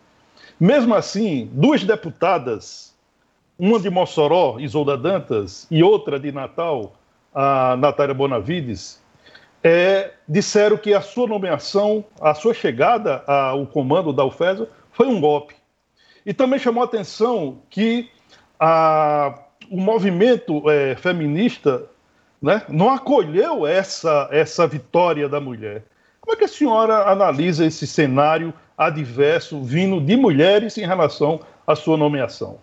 [0.59, 2.93] Mesmo assim, duas deputadas,
[3.57, 6.93] uma de Mossoró, Isolda Dantas, e outra de Natal,
[7.33, 9.01] a Natália Bonavides,
[9.63, 15.21] é, disseram que a sua nomeação, a sua chegada ao comando da UFESA foi um
[15.21, 15.55] golpe.
[16.25, 18.09] E também chamou a atenção que
[18.59, 19.39] a,
[19.69, 21.85] o movimento é, feminista
[22.41, 25.83] né, não acolheu essa, essa vitória da mulher.
[26.29, 31.75] Como é que a senhora analisa esse cenário adverso vindo de mulheres em relação à
[31.75, 32.59] sua nomeação?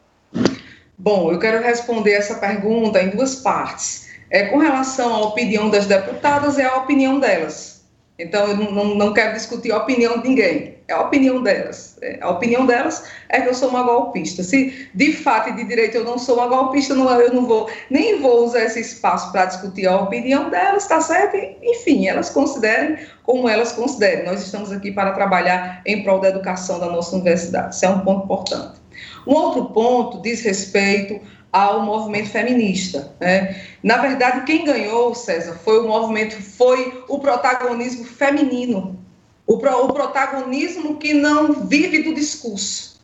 [0.97, 4.09] Bom, eu quero responder essa pergunta em duas partes.
[4.31, 7.85] É, com relação à opinião das deputadas, é a opinião delas.
[8.17, 11.97] Então, eu não, não, quero discutir a opinião de ninguém, a opinião delas.
[12.01, 14.43] É, a opinião delas é que eu sou uma golpista.
[14.43, 17.69] Se de fato e de direito eu não sou uma golpista, não, eu não vou,
[17.91, 21.37] nem vou usar esse espaço para discutir a opinião delas, está certo?
[21.63, 24.25] Enfim, elas considerem como elas considerem.
[24.25, 27.75] Nós estamos aqui para trabalhar em prol da educação da nossa universidade.
[27.75, 28.81] Isso é um ponto importante.
[29.27, 31.21] Um outro ponto diz respeito
[31.53, 33.15] ao movimento feminista.
[33.19, 33.57] Né?
[33.83, 38.99] Na verdade, quem ganhou, César, foi o movimento, foi o protagonismo feminino,
[39.47, 42.97] o, pro, o protagonismo que não vive do discurso,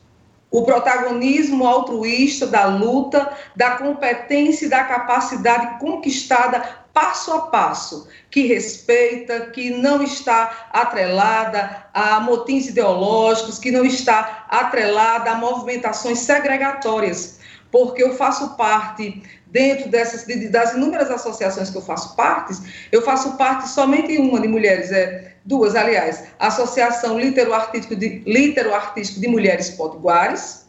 [0.51, 8.47] o protagonismo altruísta da luta, da competência e da capacidade conquistada passo a passo, que
[8.47, 17.39] respeita, que não está atrelada a motins ideológicos, que não está atrelada a movimentações segregatórias.
[17.71, 22.55] Porque eu faço parte dentro dessas das inúmeras associações que eu faço parte,
[22.93, 28.23] eu faço parte somente uma de mulheres, é duas, aliás, a Associação Litero Artístico de,
[28.27, 30.63] Litero Artístico de Mulheres Potiguares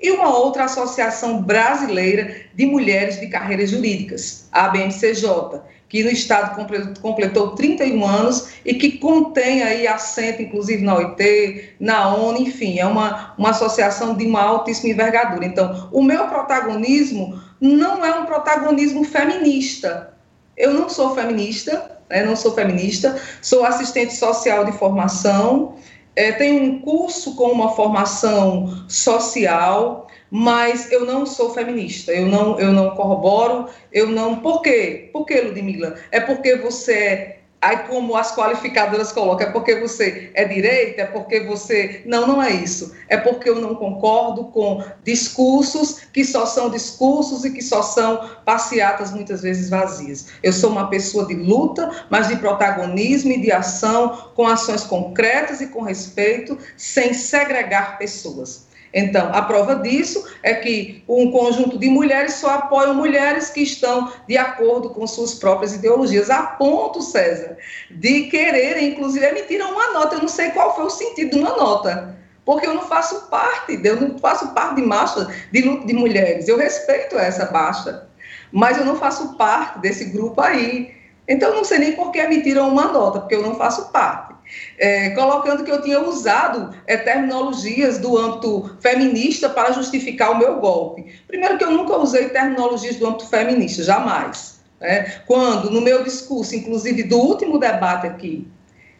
[0.00, 6.66] e uma outra associação brasileira de mulheres de carreiras jurídicas, a ABMCJ, que no estado
[7.00, 12.86] completou 31 anos e que contém aí assento, inclusive na OIT, na ONU, enfim, é
[12.86, 15.46] uma, uma associação de uma altíssima envergadura.
[15.46, 20.12] Então, o meu protagonismo não é um protagonismo feminista.
[20.56, 25.76] Eu não sou feminista, né, não sou feminista, sou assistente social de formação,
[26.16, 32.58] é, tenho um curso com uma formação social, mas eu não sou feminista, eu não,
[32.58, 34.36] eu não corroboro, eu não.
[34.40, 35.10] Por quê?
[35.12, 35.96] Por quê, Ludmilla?
[36.10, 37.35] É porque você é.
[37.60, 42.02] Aí, como as qualificadoras colocam, é porque você é direita, é porque você.
[42.04, 42.94] Não, não é isso.
[43.08, 48.28] É porque eu não concordo com discursos que só são discursos e que só são
[48.44, 50.26] passeatas muitas vezes vazias.
[50.42, 55.60] Eu sou uma pessoa de luta, mas de protagonismo e de ação, com ações concretas
[55.60, 58.65] e com respeito, sem segregar pessoas.
[58.98, 64.10] Então, a prova disso é que um conjunto de mulheres só apoiam mulheres que estão
[64.26, 67.58] de acordo com suas próprias ideologias, a ponto, César,
[67.90, 70.14] de quererem, inclusive, emitir uma nota.
[70.14, 73.78] Eu não sei qual foi o sentido de uma nota, porque eu não faço parte,
[73.84, 76.48] eu não faço parte de marcha de de mulheres.
[76.48, 78.08] Eu respeito essa baixa,
[78.50, 80.90] mas eu não faço parte desse grupo aí.
[81.28, 84.35] Então, não sei nem por que emitiram uma nota, porque eu não faço parte
[84.78, 90.56] é, colocando que eu tinha usado é, terminologias do âmbito feminista para justificar o meu
[90.58, 91.20] golpe.
[91.26, 94.60] Primeiro que eu nunca usei terminologias do âmbito feminista, jamais.
[94.80, 95.20] Né?
[95.26, 98.46] Quando, no meu discurso, inclusive do último debate aqui,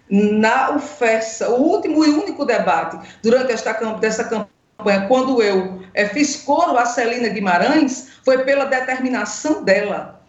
[0.09, 6.36] na UFESA, o último e único debate durante esta dessa campanha, quando eu é, fiz
[6.36, 10.20] coro a Celina Guimarães, foi pela determinação dela,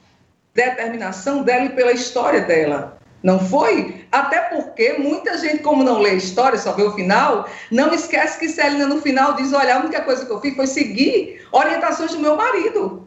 [0.53, 2.96] determinação dela e pela história dela.
[3.27, 4.05] Não foi?
[4.09, 8.47] Até porque muita gente, como não lê história, só vê o final, não esquece que
[8.47, 12.19] Celina no final diz: olha, a única coisa que eu fiz foi seguir orientações do
[12.19, 13.05] meu marido.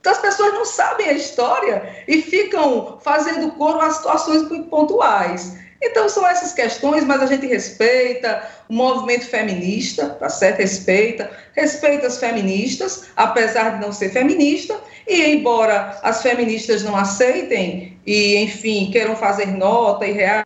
[0.00, 5.58] Então as pessoas não sabem a história e ficam fazendo coro a situações pontuais.
[5.84, 10.58] Então são essas questões, mas a gente respeita o movimento feminista, tá certo?
[10.58, 14.74] Respeita, respeita as feministas, apesar de não ser feminista,
[15.06, 20.44] e embora as feministas não aceitem e, enfim, queiram fazer nota e reagem,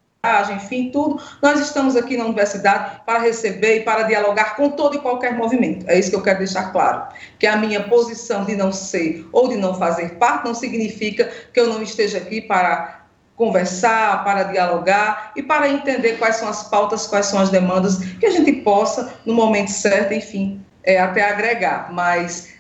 [0.57, 5.01] enfim, tudo, nós estamos aqui na universidade para receber e para dialogar com todo e
[5.01, 5.89] qualquer movimento.
[5.89, 7.07] É isso que eu quero deixar claro.
[7.39, 11.61] Que a minha posição de não ser ou de não fazer parte não significa que
[11.61, 12.97] eu não esteja aqui para
[13.39, 18.26] conversar, para dialogar e para entender quais são as pautas, quais são as demandas, que
[18.26, 21.93] a gente possa, no momento certo, enfim, é, até agregar.
[21.93, 22.53] Mas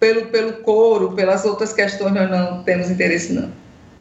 [0.00, 3.48] pelo, pelo coro, pelas outras questões, nós não temos interesse, não.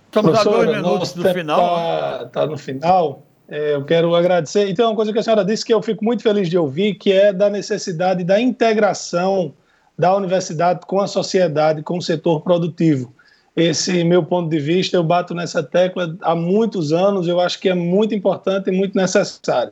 [0.08, 2.24] Estamos a dois minutos do final.
[2.24, 3.22] Está tá no final.
[3.48, 4.68] É, eu quero agradecer.
[4.70, 7.12] Então, uma coisa que a senhora disse que eu fico muito feliz de ouvir, que
[7.12, 9.54] é da necessidade da integração
[9.96, 13.14] da universidade com a sociedade, com o setor produtivo.
[13.56, 17.70] Esse meu ponto de vista, eu bato nessa tecla há muitos anos, eu acho que
[17.70, 19.72] é muito importante e muito necessário.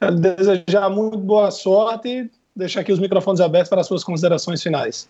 [0.00, 4.62] Quero desejar muito boa sorte e deixar aqui os microfones abertos para as suas considerações
[4.62, 5.08] finais.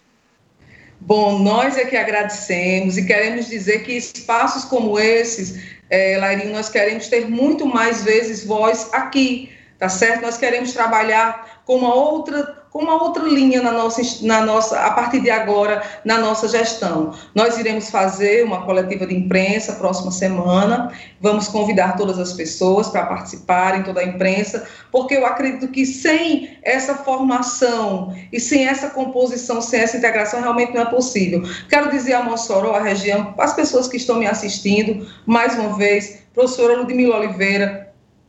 [1.00, 6.68] Bom, nós é que agradecemos e queremos dizer que espaços como esses, é, Lairinho, nós
[6.68, 10.22] queremos ter muito mais vezes voz aqui, tá certo?
[10.22, 15.20] Nós queremos trabalhar com uma outra uma outra linha na nossa, na nossa, a partir
[15.20, 17.12] de agora, na nossa gestão.
[17.34, 23.06] Nós iremos fazer uma coletiva de imprensa próxima semana, vamos convidar todas as pessoas para
[23.06, 29.60] participarem, toda a imprensa, porque eu acredito que sem essa formação e sem essa composição,
[29.60, 31.42] sem essa integração, realmente não é possível.
[31.68, 36.18] Quero dizer a Mossoró, a região, as pessoas que estão me assistindo, mais uma vez,
[36.34, 37.85] professora Ludmila Oliveira,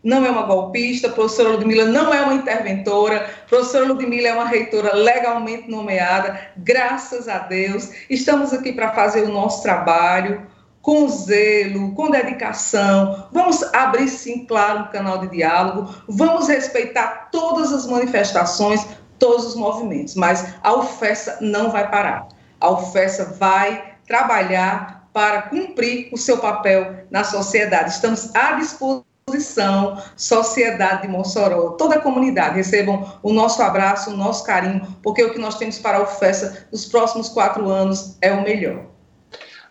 [0.07, 4.33] não é uma golpista, a professora Ludmila não é uma interventora, a professora Ludmila é
[4.33, 7.91] uma reitora legalmente nomeada, graças a Deus.
[8.09, 10.47] Estamos aqui para fazer o nosso trabalho
[10.81, 13.27] com zelo, com dedicação.
[13.33, 18.87] Vamos abrir, sim, claro, um canal de diálogo, vamos respeitar todas as manifestações,
[19.19, 22.29] todos os movimentos, mas a UFESA não vai parar.
[22.61, 27.89] A UFESA vai trabalhar para cumprir o seu papel na sociedade.
[27.89, 34.15] Estamos à disposição disposição, sociedade de Mossoró, toda a comunidade, recebam o nosso abraço, o
[34.15, 38.31] nosso carinho, porque o que nós temos para a UFESA nos próximos quatro anos é
[38.31, 38.85] o melhor.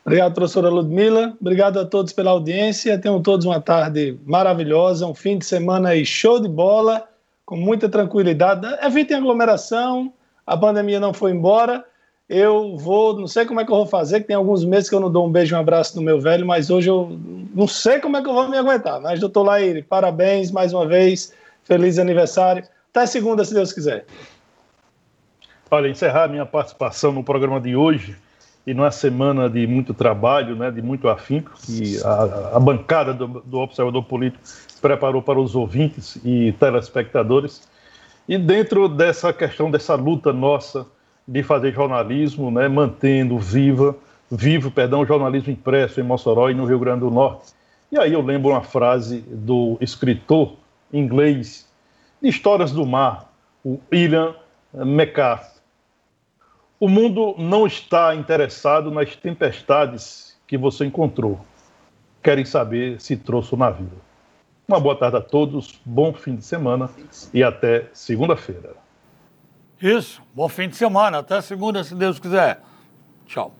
[0.05, 1.35] Obrigado, professora Ludmila.
[1.41, 2.99] Obrigado a todos pela audiência.
[2.99, 7.09] Tenham todos uma tarde maravilhosa, um fim de semana aí show de bola,
[7.47, 8.67] com muita tranquilidade.
[8.83, 10.13] Evitem aglomeração,
[10.47, 11.83] a pandemia não foi embora
[12.29, 14.95] eu vou, não sei como é que eu vou fazer, que tem alguns meses que
[14.95, 17.17] eu não dou um beijo e um abraço no meu velho, mas hoje eu
[17.55, 19.01] não sei como é que eu vou me aguentar.
[19.01, 22.65] Mas, doutor Laíre, parabéns mais uma vez, feliz aniversário.
[22.91, 24.07] Até segunda, se Deus quiser.
[25.71, 28.17] Olha, encerrar minha participação no programa de hoje,
[28.67, 33.29] e numa semana de muito trabalho, né, de muito afinco, que a, a bancada do,
[33.29, 34.43] do Observador Político
[34.83, 37.69] preparou para os ouvintes e telespectadores.
[38.29, 40.85] E dentro dessa questão, dessa luta nossa
[41.27, 43.97] de fazer jornalismo, né, mantendo viva,
[44.31, 47.53] vivo, perdão, jornalismo impresso em Mossoró e no Rio Grande do Norte.
[47.91, 50.55] E aí eu lembro uma frase do escritor
[50.93, 51.69] inglês
[52.23, 53.33] de Histórias do Mar,
[53.65, 54.35] o William
[54.75, 55.61] McCarthy.
[56.79, 61.41] O mundo não está interessado nas tempestades que você encontrou.
[62.23, 63.91] Querem saber se trouxe o navio.
[64.69, 66.91] Uma boa tarde a todos, bom fim de semana
[67.33, 68.75] e até segunda-feira.
[69.81, 70.23] Isso.
[70.35, 71.19] Bom fim de semana.
[71.19, 72.61] Até segunda, se Deus quiser.
[73.27, 73.57] Tchau.